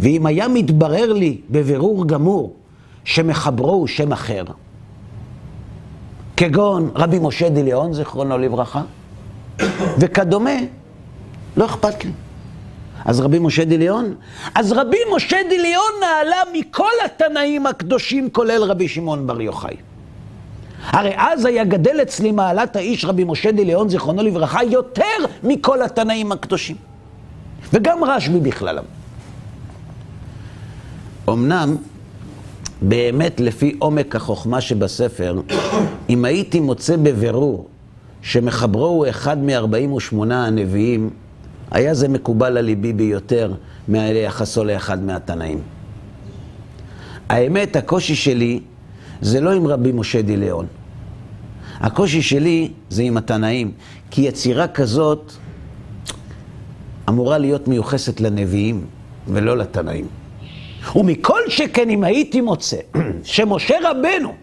ואם 0.00 0.26
היה 0.26 0.48
מתברר 0.48 1.12
לי 1.12 1.40
בבירור 1.50 2.06
גמור 2.08 2.54
שמחברו 3.04 3.72
הוא 3.72 3.86
שם 3.86 4.12
אחר, 4.12 4.44
כגון 6.36 6.90
רבי 6.94 7.18
משה 7.18 7.48
דיליון, 7.48 7.92
זיכרונו 7.92 8.38
לברכה, 8.38 8.82
וכדומה, 9.98 10.58
לא 11.56 11.64
אכפת 11.64 12.04
לי. 12.04 12.10
אז 13.04 13.20
רבי 13.20 13.38
משה 13.38 13.64
דיליון? 13.64 14.14
אז 14.54 14.72
רבי 14.72 14.96
משה 15.16 15.36
דיליון 15.48 15.92
נעלה 16.00 16.36
מכל 16.52 16.90
התנאים 17.04 17.66
הקדושים, 17.66 18.30
כולל 18.30 18.62
רבי 18.62 18.88
שמעון 18.88 19.26
בר 19.26 19.40
יוחאי. 19.40 19.76
הרי 20.86 21.12
אז 21.16 21.44
היה 21.44 21.64
גדל 21.64 22.02
אצלי 22.02 22.32
מעלת 22.32 22.76
האיש 22.76 23.04
רבי 23.04 23.24
משה 23.24 23.52
דיליון, 23.52 23.88
זיכרונו 23.88 24.22
לברכה, 24.22 24.64
יותר 24.64 25.04
מכל 25.42 25.82
התנאים 25.82 26.32
הקדושים. 26.32 26.76
וגם 27.72 28.04
רשב"י 28.04 28.40
בכללם. 28.40 28.84
אמנם, 31.28 31.76
באמת 32.82 33.40
לפי 33.40 33.76
עומק 33.78 34.16
החוכמה 34.16 34.60
שבספר, 34.60 35.40
אם 36.10 36.24
הייתי 36.24 36.60
מוצא 36.60 36.96
בבירור 36.96 37.68
שמחברו 38.22 38.86
הוא 38.86 39.06
אחד 39.08 39.38
מ-48 39.38 40.16
הנביאים, 40.30 41.10
היה 41.70 41.94
זה 41.94 42.08
מקובל 42.08 42.56
על 42.56 42.64
ליבי 42.64 42.92
ביותר 42.92 43.54
מיחסו 43.88 44.64
לאחד 44.64 45.02
מהתנאים. 45.02 45.58
האמת, 47.28 47.76
הקושי 47.76 48.14
שלי 48.14 48.60
זה 49.20 49.40
לא 49.40 49.52
עם 49.52 49.66
רבי 49.66 49.92
משה 49.92 50.22
דיליאון. 50.22 50.66
הקושי 51.80 52.22
שלי 52.22 52.70
זה 52.90 53.02
עם 53.02 53.16
התנאים, 53.16 53.72
כי 54.10 54.22
יצירה 54.22 54.68
כזאת 54.68 55.32
אמורה 57.08 57.38
להיות 57.38 57.68
מיוחסת 57.68 58.20
לנביאים 58.20 58.86
ולא 59.28 59.58
לתנאים. 59.58 60.06
ומכל 60.96 61.40
שכן 61.48 61.90
אם 61.90 62.04
הייתי 62.04 62.40
מוצא 62.40 62.76
שמשה 63.24 63.74
רבנו 63.82 64.34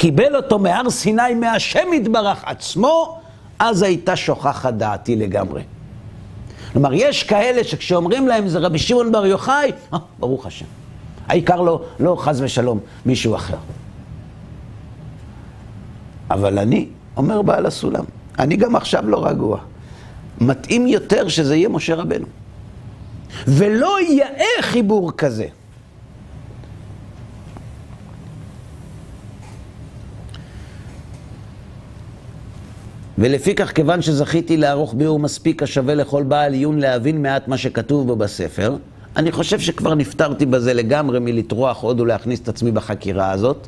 קיבל 0.00 0.36
אותו 0.36 0.58
מהר 0.58 0.90
סיני 0.90 1.34
מהשם 1.40 1.92
יתברך 1.92 2.44
עצמו, 2.44 3.18
אז 3.58 3.82
הייתה 3.82 4.16
שוכחת 4.16 4.74
דעתי 4.74 5.16
לגמרי. 5.16 5.62
כלומר, 6.72 6.90
יש 6.92 7.22
כאלה 7.22 7.64
שכשאומרים 7.64 8.28
להם 8.28 8.48
זה 8.48 8.58
רבי 8.58 8.78
שמעון 8.78 9.12
בר 9.12 9.26
יוחאי, 9.26 9.72
אה, 9.92 9.98
ברוך 10.18 10.46
השם. 10.46 10.64
העיקר 11.28 11.60
לא, 11.60 11.82
לא 12.00 12.16
חס 12.18 12.38
ושלום 12.40 12.78
מישהו 13.06 13.34
אחר. 13.34 13.56
אבל 16.30 16.58
אני, 16.58 16.88
אומר 17.16 17.42
בעל 17.42 17.66
הסולם, 17.66 18.04
אני 18.38 18.56
גם 18.56 18.76
עכשיו 18.76 19.10
לא 19.10 19.26
רגוע. 19.26 19.58
מתאים 20.40 20.86
יותר 20.86 21.28
שזה 21.28 21.56
יהיה 21.56 21.68
משה 21.68 21.94
רבנו. 21.94 22.26
ולא 23.46 23.96
יאה 24.10 24.62
חיבור 24.62 25.12
כזה. 25.16 25.46
ולפיכך, 33.18 33.72
כיוון 33.72 34.02
שזכיתי 34.02 34.56
לערוך 34.56 34.94
ביאור 34.94 35.18
מספיק 35.18 35.62
השווה 35.62 35.94
לכל 35.94 36.22
בעל 36.22 36.52
עיון 36.52 36.78
להבין 36.78 37.22
מעט 37.22 37.48
מה 37.48 37.58
שכתוב 37.58 38.06
בו 38.06 38.16
בספר, 38.16 38.76
אני 39.16 39.32
חושב 39.32 39.60
שכבר 39.60 39.94
נפטרתי 39.94 40.46
בזה 40.46 40.74
לגמרי 40.74 41.18
מלטרוח 41.18 41.82
עוד 41.82 42.00
ולהכניס 42.00 42.40
את 42.40 42.48
עצמי 42.48 42.70
בחקירה 42.70 43.30
הזאת, 43.30 43.66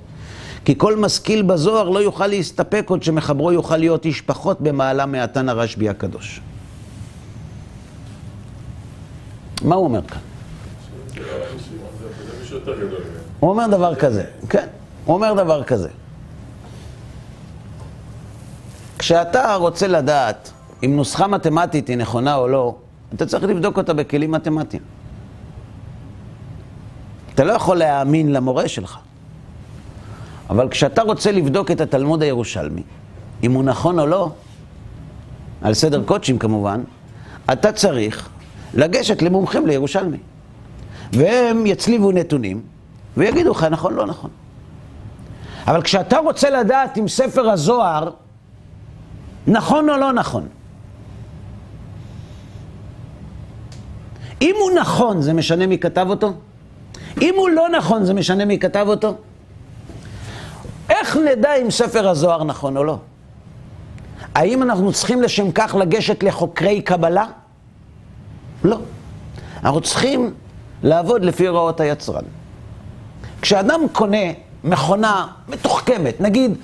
כי 0.65 0.75
כל 0.79 0.97
משכיל 0.97 1.43
בזוהר 1.43 1.89
לא 1.89 1.99
יוכל 1.99 2.27
להסתפק 2.27 2.85
עוד 2.89 3.03
שמחברו 3.03 3.53
יוכל 3.53 3.77
להיות 3.77 4.05
איש 4.05 4.21
פחות 4.21 4.61
במעלה 4.61 5.07
מהתן 5.07 5.49
הרשב"י 5.49 5.89
הקדוש. 5.89 6.41
מה 9.65 9.75
הוא 9.75 9.85
אומר 9.85 10.03
כאן? 10.03 10.21
הוא 13.41 13.51
אומר 13.51 13.67
דבר 13.67 13.95
כזה, 13.95 14.25
כן, 14.49 14.67
הוא 15.05 15.15
אומר 15.15 15.35
דבר 15.35 15.65
כזה. 15.65 15.89
כשאתה 18.99 19.55
רוצה 19.55 19.87
לדעת 19.87 20.51
אם 20.85 20.97
נוסחה 20.97 21.27
מתמטית 21.27 21.89
היא 21.89 21.97
נכונה 21.97 22.35
או 22.35 22.49
לא, 22.49 22.77
אתה 23.15 23.27
צריך 23.27 23.45
לבדוק 23.45 23.79
אותה 23.79 23.95
בכלים 23.95 24.31
מתמטיים. 24.31 24.83
אתה 27.35 27.45
לא 27.45 27.53
יכול 27.53 27.77
להאמין 27.77 28.33
למורה 28.33 28.69
שלך. 28.69 28.99
אבל 30.51 30.69
כשאתה 30.69 31.03
רוצה 31.03 31.33
לבדוק 31.33 31.71
את 31.71 31.81
התלמוד 31.81 32.23
הירושלמי, 32.23 32.83
אם 33.43 33.53
הוא 33.53 33.65
נכון 33.65 33.99
או 33.99 34.07
לא, 34.07 34.31
על 35.63 35.75
סדר 35.75 36.03
קודשים 36.05 36.39
כמובן, 36.39 36.83
אתה 37.53 37.73
צריך 37.73 38.29
לגשת 38.75 39.23
למומחים 39.23 39.67
לירושלמי. 39.67 40.19
והם 41.13 41.67
יצליבו 41.67 42.13
נתונים 42.13 42.63
ויגידו 43.17 43.51
לך 43.51 43.65
נכון, 43.65 43.95
לא 43.95 44.07
נכון. 44.07 44.31
אבל 45.67 45.83
כשאתה 45.83 46.19
רוצה 46.19 46.51
לדעת 46.51 46.99
אם 46.99 47.09
ספר 47.09 47.51
הזוהר 47.51 48.11
נכון 49.47 49.91
או 49.91 49.97
לא 49.97 50.13
נכון, 50.13 50.49
אם 54.43 54.55
הוא 54.61 54.71
נכון, 54.81 55.23
זה 55.23 55.33
משנה 55.33 55.67
מי 55.67 55.79
כתב 55.79 56.07
אותו? 56.11 56.33
אם 57.21 57.35
הוא 57.37 57.51
לא 57.51 57.69
נכון, 57.69 58.05
זה 58.05 58.15
משנה 58.15 58.45
מי 58.45 58.59
כתב 58.59 58.85
אותו? 58.89 59.17
איך 60.91 61.17
נדע 61.17 61.55
אם 61.55 61.71
ספר 61.71 62.09
הזוהר 62.09 62.45
נכון 62.45 62.77
או 62.77 62.85
לא? 62.85 62.99
האם 64.35 64.63
אנחנו 64.63 64.93
צריכים 64.93 65.23
לשם 65.23 65.53
כך 65.53 65.75
לגשת 65.75 66.23
לחוקרי 66.23 66.83
קבלה? 66.83 67.27
לא. 68.65 68.79
אנחנו 69.65 69.81
צריכים 69.81 70.35
לעבוד 70.83 71.25
לפי 71.25 71.47
הוראות 71.47 71.81
היצרן. 71.81 72.25
כשאדם 73.43 73.81
קונה 73.93 74.27
מכונה 74.65 75.27
מתוחכמת, 75.49 76.21
נגיד, 76.21 76.55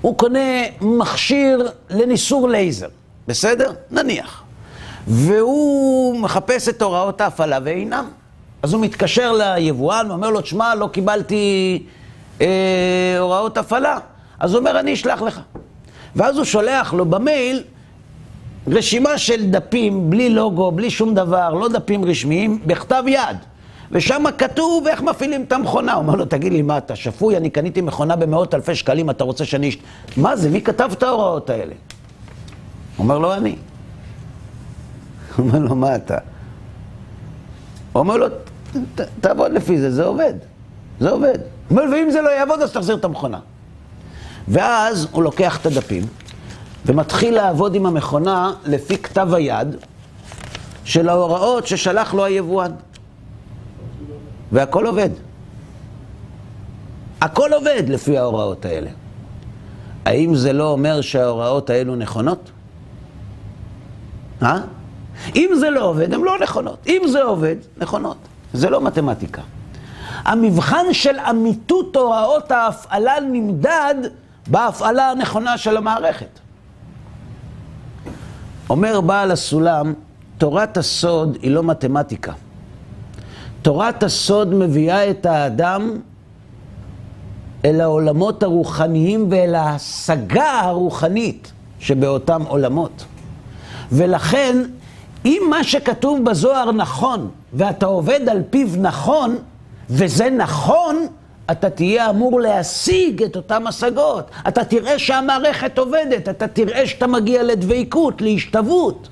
הוא 0.00 0.18
קונה 0.18 0.62
מכשיר 0.80 1.68
לניסור 1.90 2.48
לייזר, 2.48 2.88
בסדר? 3.28 3.72
נניח. 3.90 4.42
והוא 5.06 6.20
מחפש 6.20 6.68
את 6.68 6.82
הוראות 6.82 7.20
ההפעלה 7.20 7.58
ואינם. 7.64 8.08
אז 8.62 8.72
הוא 8.72 8.82
מתקשר 8.82 9.32
ליבואן 9.32 10.10
ואומר 10.10 10.30
לו, 10.30 10.40
תשמע, 10.40 10.74
לא 10.74 10.88
קיבלתי 10.92 11.82
אה, 12.40 13.16
הוראות 13.18 13.58
הפעלה. 13.58 13.98
אז 14.40 14.52
הוא 14.52 14.58
אומר, 14.58 14.80
אני 14.80 14.94
אשלח 14.94 15.22
לך. 15.22 15.40
ואז 16.16 16.36
הוא 16.36 16.44
שולח 16.44 16.92
לו 16.92 17.04
במייל 17.04 17.62
רשימה 18.68 19.18
של 19.18 19.50
דפים, 19.50 20.10
בלי 20.10 20.30
לוגו, 20.30 20.72
בלי 20.72 20.90
שום 20.90 21.14
דבר, 21.14 21.54
לא 21.54 21.68
דפים 21.68 22.04
רשמיים, 22.04 22.58
בכתב 22.66 23.02
יד. 23.06 23.36
ושם 23.92 24.24
כתוב 24.38 24.86
איך 24.86 25.02
מפעילים 25.02 25.42
את 25.42 25.52
המכונה. 25.52 25.92
הוא 25.92 26.02
אומר 26.02 26.14
לו, 26.14 26.24
תגיד 26.24 26.52
לי, 26.52 26.62
מה, 26.62 26.78
אתה 26.78 26.96
שפוי? 26.96 27.36
אני 27.36 27.50
קניתי 27.50 27.80
מכונה 27.80 28.16
במאות 28.16 28.54
אלפי 28.54 28.74
שקלים, 28.74 29.10
אתה 29.10 29.24
רוצה 29.24 29.44
שאני... 29.44 29.70
מה 30.16 30.36
זה, 30.36 30.50
מי 30.50 30.62
כתב 30.62 30.90
את 30.92 31.02
ההוראות 31.02 31.50
האלה? 31.50 31.74
הוא 32.96 33.04
אומר 33.04 33.18
לו, 33.18 33.34
אני. 33.34 33.56
הוא 35.36 35.46
אומר 35.46 35.58
לו, 35.58 35.74
מה 35.74 35.96
אתה? 35.96 36.18
הוא 37.92 38.00
אומר 38.00 38.16
לו, 38.16 38.26
תעבוד 39.20 39.52
לפי 39.52 39.78
זה, 39.78 39.90
זה 39.90 40.04
עובד. 40.04 40.34
זה 41.00 41.10
עובד. 41.10 41.38
הוא 41.68 41.78
אומר, 41.78 41.92
ואם 41.92 42.10
זה 42.10 42.20
לא 42.20 42.30
יעבוד, 42.30 42.62
אז 42.62 42.72
תחזיר 42.72 42.96
את 42.96 43.04
המכונה. 43.04 43.38
ואז 44.48 45.08
הוא 45.10 45.22
לוקח 45.22 45.60
את 45.60 45.66
הדפים, 45.66 46.02
ומתחיל 46.86 47.34
לעבוד 47.34 47.74
עם 47.74 47.86
המכונה 47.86 48.52
לפי 48.64 48.98
כתב 48.98 49.34
היד 49.34 49.76
של 50.84 51.08
ההוראות 51.08 51.66
ששלח 51.66 52.14
לו 52.14 52.24
היבואן. 52.24 52.72
והכל 54.52 54.86
עובד. 54.86 55.10
הכל 57.20 57.52
עובד 57.52 57.82
לפי 57.88 58.18
ההוראות 58.18 58.64
האלה. 58.64 58.90
האם 60.04 60.34
זה 60.34 60.52
לא 60.52 60.70
אומר 60.70 61.00
שההוראות 61.00 61.70
האלו 61.70 61.96
נכונות? 61.96 62.50
אה? 64.42 64.58
אם 65.36 65.50
זה 65.58 65.70
לא 65.70 65.84
עובד, 65.84 66.14
הן 66.14 66.20
לא 66.20 66.38
נכונות. 66.42 66.78
אם 66.86 67.02
זה 67.06 67.22
עובד, 67.22 67.56
נכונות. 67.76 68.16
זה 68.52 68.70
לא 68.70 68.80
מתמטיקה. 68.80 69.42
המבחן 70.24 70.92
של 70.92 71.18
אמיתות 71.30 71.96
הוראות 71.96 72.50
ההפעלה 72.50 73.14
נמדד 73.20 73.94
בהפעלה 74.46 75.10
הנכונה 75.10 75.58
של 75.58 75.76
המערכת. 75.76 76.40
אומר 78.70 79.00
בעל 79.00 79.30
הסולם, 79.30 79.94
תורת 80.38 80.76
הסוד 80.76 81.38
היא 81.42 81.50
לא 81.50 81.62
מתמטיקה. 81.62 82.32
תורת 83.62 84.02
הסוד 84.02 84.54
מביאה 84.54 85.10
את 85.10 85.26
האדם 85.26 85.98
אל 87.64 87.80
העולמות 87.80 88.42
הרוחניים 88.42 89.26
ואל 89.30 89.54
ההשגה 89.54 90.60
הרוחנית 90.60 91.52
שבאותם 91.78 92.42
עולמות. 92.48 93.04
ולכן, 93.92 94.56
אם 95.24 95.42
מה 95.50 95.64
שכתוב 95.64 96.24
בזוהר 96.24 96.72
נכון, 96.72 97.30
ואתה 97.52 97.86
עובד 97.86 98.28
על 98.28 98.42
פיו 98.50 98.68
נכון, 98.78 99.36
וזה 99.90 100.30
נכון, 100.30 101.06
אתה 101.50 101.70
תהיה 101.70 102.10
אמור 102.10 102.40
להשיג 102.40 103.22
את 103.22 103.36
אותן 103.36 103.66
השגות. 103.66 104.30
אתה 104.48 104.64
תראה 104.64 104.98
שהמערכת 104.98 105.78
עובדת, 105.78 106.28
אתה 106.28 106.48
תראה 106.48 106.86
שאתה 106.86 107.06
מגיע 107.06 107.42
לדבקות, 107.42 108.22
להשתוות. 108.22 109.08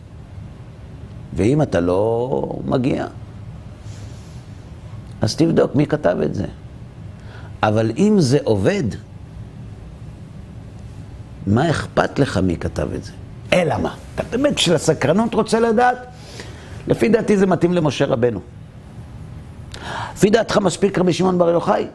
ואם 1.34 1.62
אתה 1.62 1.80
לא 1.80 2.40
מגיע, 2.64 3.06
אז 5.20 5.36
תבדוק 5.36 5.74
מי 5.74 5.86
כתב 5.86 6.16
את 6.24 6.34
זה. 6.34 6.46
אבל 7.62 7.92
אם 7.98 8.16
זה 8.20 8.38
עובד, 8.44 8.84
מה 11.46 11.70
אכפת 11.70 12.18
לך 12.18 12.36
מי 12.36 12.56
כתב 12.56 12.88
את 12.94 13.04
זה? 13.04 13.12
אלא 13.52 13.78
מה? 13.78 13.94
אתה 14.14 14.22
באמת 14.30 14.58
של 14.58 14.74
הסקרנות 14.74 15.34
רוצה 15.34 15.60
לדעת? 15.60 16.06
לפי 16.88 17.08
דעתי 17.08 17.36
זה 17.36 17.46
מתאים 17.46 17.72
למשה 17.72 18.04
רבנו. 18.04 18.40
לפי 20.14 20.30
דעתך 20.30 20.58
מספיק 20.58 20.98
רבי 20.98 21.12
שמעון 21.12 21.38
בר 21.38 21.50
יוחאי? 21.50 21.86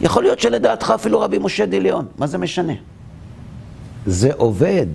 יכול 0.00 0.22
להיות 0.22 0.40
שלדעתך 0.40 0.92
אפילו 0.94 1.20
רבי 1.20 1.38
משה 1.38 1.66
דיליון, 1.66 2.06
מה 2.18 2.26
זה 2.26 2.38
משנה? 2.38 2.72
זה 4.06 4.30
עובד. 4.36 4.86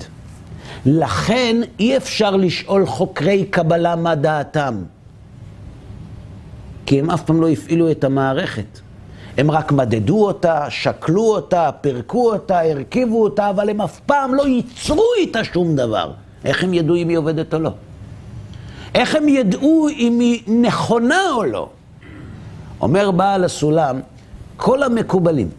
לכן 0.86 1.56
אי 1.80 1.97
אפשר 1.97 2.36
לשאול 2.36 2.86
חוקרי 2.86 3.45
קבלה 3.45 3.95
מה 3.95 4.16
דעתם. 4.16 4.76
כי 6.86 6.99
הם 6.99 7.10
אף 7.10 7.24
פעם 7.24 7.41
לא 7.41 7.49
הפעילו 7.49 7.91
את 7.91 8.04
המערכת. 8.04 8.80
הם 9.38 9.52
רק 9.52 9.72
מדדו 9.72 10.26
אותה, 10.26 10.70
שקלו 10.70 11.22
אותה, 11.22 11.70
פירקו 11.82 12.32
אותה, 12.34 12.60
הרכיבו 12.60 13.24
אותה, 13.24 13.49
אבל 13.49 13.70
הם 13.70 13.82
אף 13.82 13.99
פעם 13.99 14.34
לא 14.34 14.47
ייצרו 14.47 15.06
איתה 15.18 15.43
שום 15.43 15.76
דבר. 15.76 16.12
איך 16.45 16.64
הם 16.64 16.74
ידעו 16.74 16.95
אם 16.95 17.10
היא 17.10 17.18
עובדת 17.18 17.54
או 17.54 17.60
לא? 17.60 17.72
איך 18.95 19.16
הם 19.16 19.30
ידעו 19.30 19.88
אם 19.89 20.20
היא 20.20 20.62
נכונה 20.62 21.32
או 21.36 21.43
לא? 21.43 21.70
אומר 22.82 23.12
בעל 23.12 23.43
הסולם, 23.43 23.99
כל 24.62 24.84
המקובלים 24.84 25.49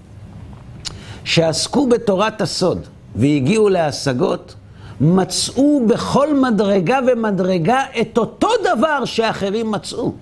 שעסקו 1.24 1.88
בתורת 1.88 2.40
הסוד 2.40 2.86
והגיעו 3.16 3.68
להשגות, 3.68 4.54
מצאו 5.00 5.86
בכל 5.86 6.40
מדרגה 6.40 6.98
ומדרגה 7.06 7.80
את 8.00 8.18
אותו 8.18 8.48
דבר 8.64 9.04
שאחרים 9.04 9.70
מצאו. 9.70 10.12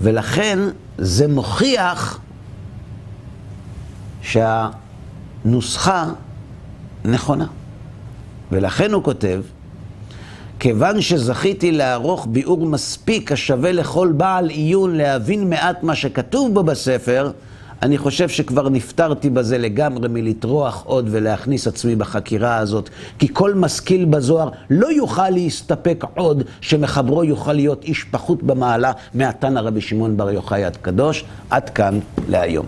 ולכן 0.00 0.58
זה 0.98 1.28
מוכיח 1.28 2.20
שהנוסחה 4.22 6.06
נכונה. 7.04 7.46
ולכן 8.52 8.92
הוא 8.92 9.02
כותב, 9.02 9.42
כיוון 10.62 11.00
שזכיתי 11.00 11.72
לערוך 11.72 12.26
ביאור 12.30 12.66
מספיק 12.66 13.32
השווה 13.32 13.72
לכל 13.72 14.12
בעל 14.16 14.48
עיון 14.48 14.96
להבין 14.96 15.50
מעט 15.50 15.82
מה 15.82 15.94
שכתוב 15.94 16.54
בו 16.54 16.62
בספר, 16.62 17.30
אני 17.82 17.98
חושב 17.98 18.28
שכבר 18.28 18.68
נפטרתי 18.68 19.30
בזה 19.30 19.58
לגמרי 19.58 20.08
מלטרוח 20.08 20.82
עוד 20.86 21.08
ולהכניס 21.10 21.66
עצמי 21.66 21.96
בחקירה 21.96 22.56
הזאת, 22.56 22.90
כי 23.18 23.28
כל 23.32 23.54
משכיל 23.54 24.04
בזוהר 24.04 24.48
לא 24.70 24.92
יוכל 24.92 25.30
להסתפק 25.30 26.04
עוד 26.14 26.42
שמחברו 26.60 27.24
יוכל 27.24 27.52
להיות 27.52 27.84
איש 27.84 28.04
פחות 28.04 28.42
במעלה 28.42 28.92
מהתנא 29.14 29.60
רבי 29.60 29.80
שמעון 29.80 30.16
בר 30.16 30.30
יוחאי 30.30 30.64
הקדוש. 30.64 31.24
עד 31.50 31.70
כאן 31.70 31.98
להיום. 32.28 32.66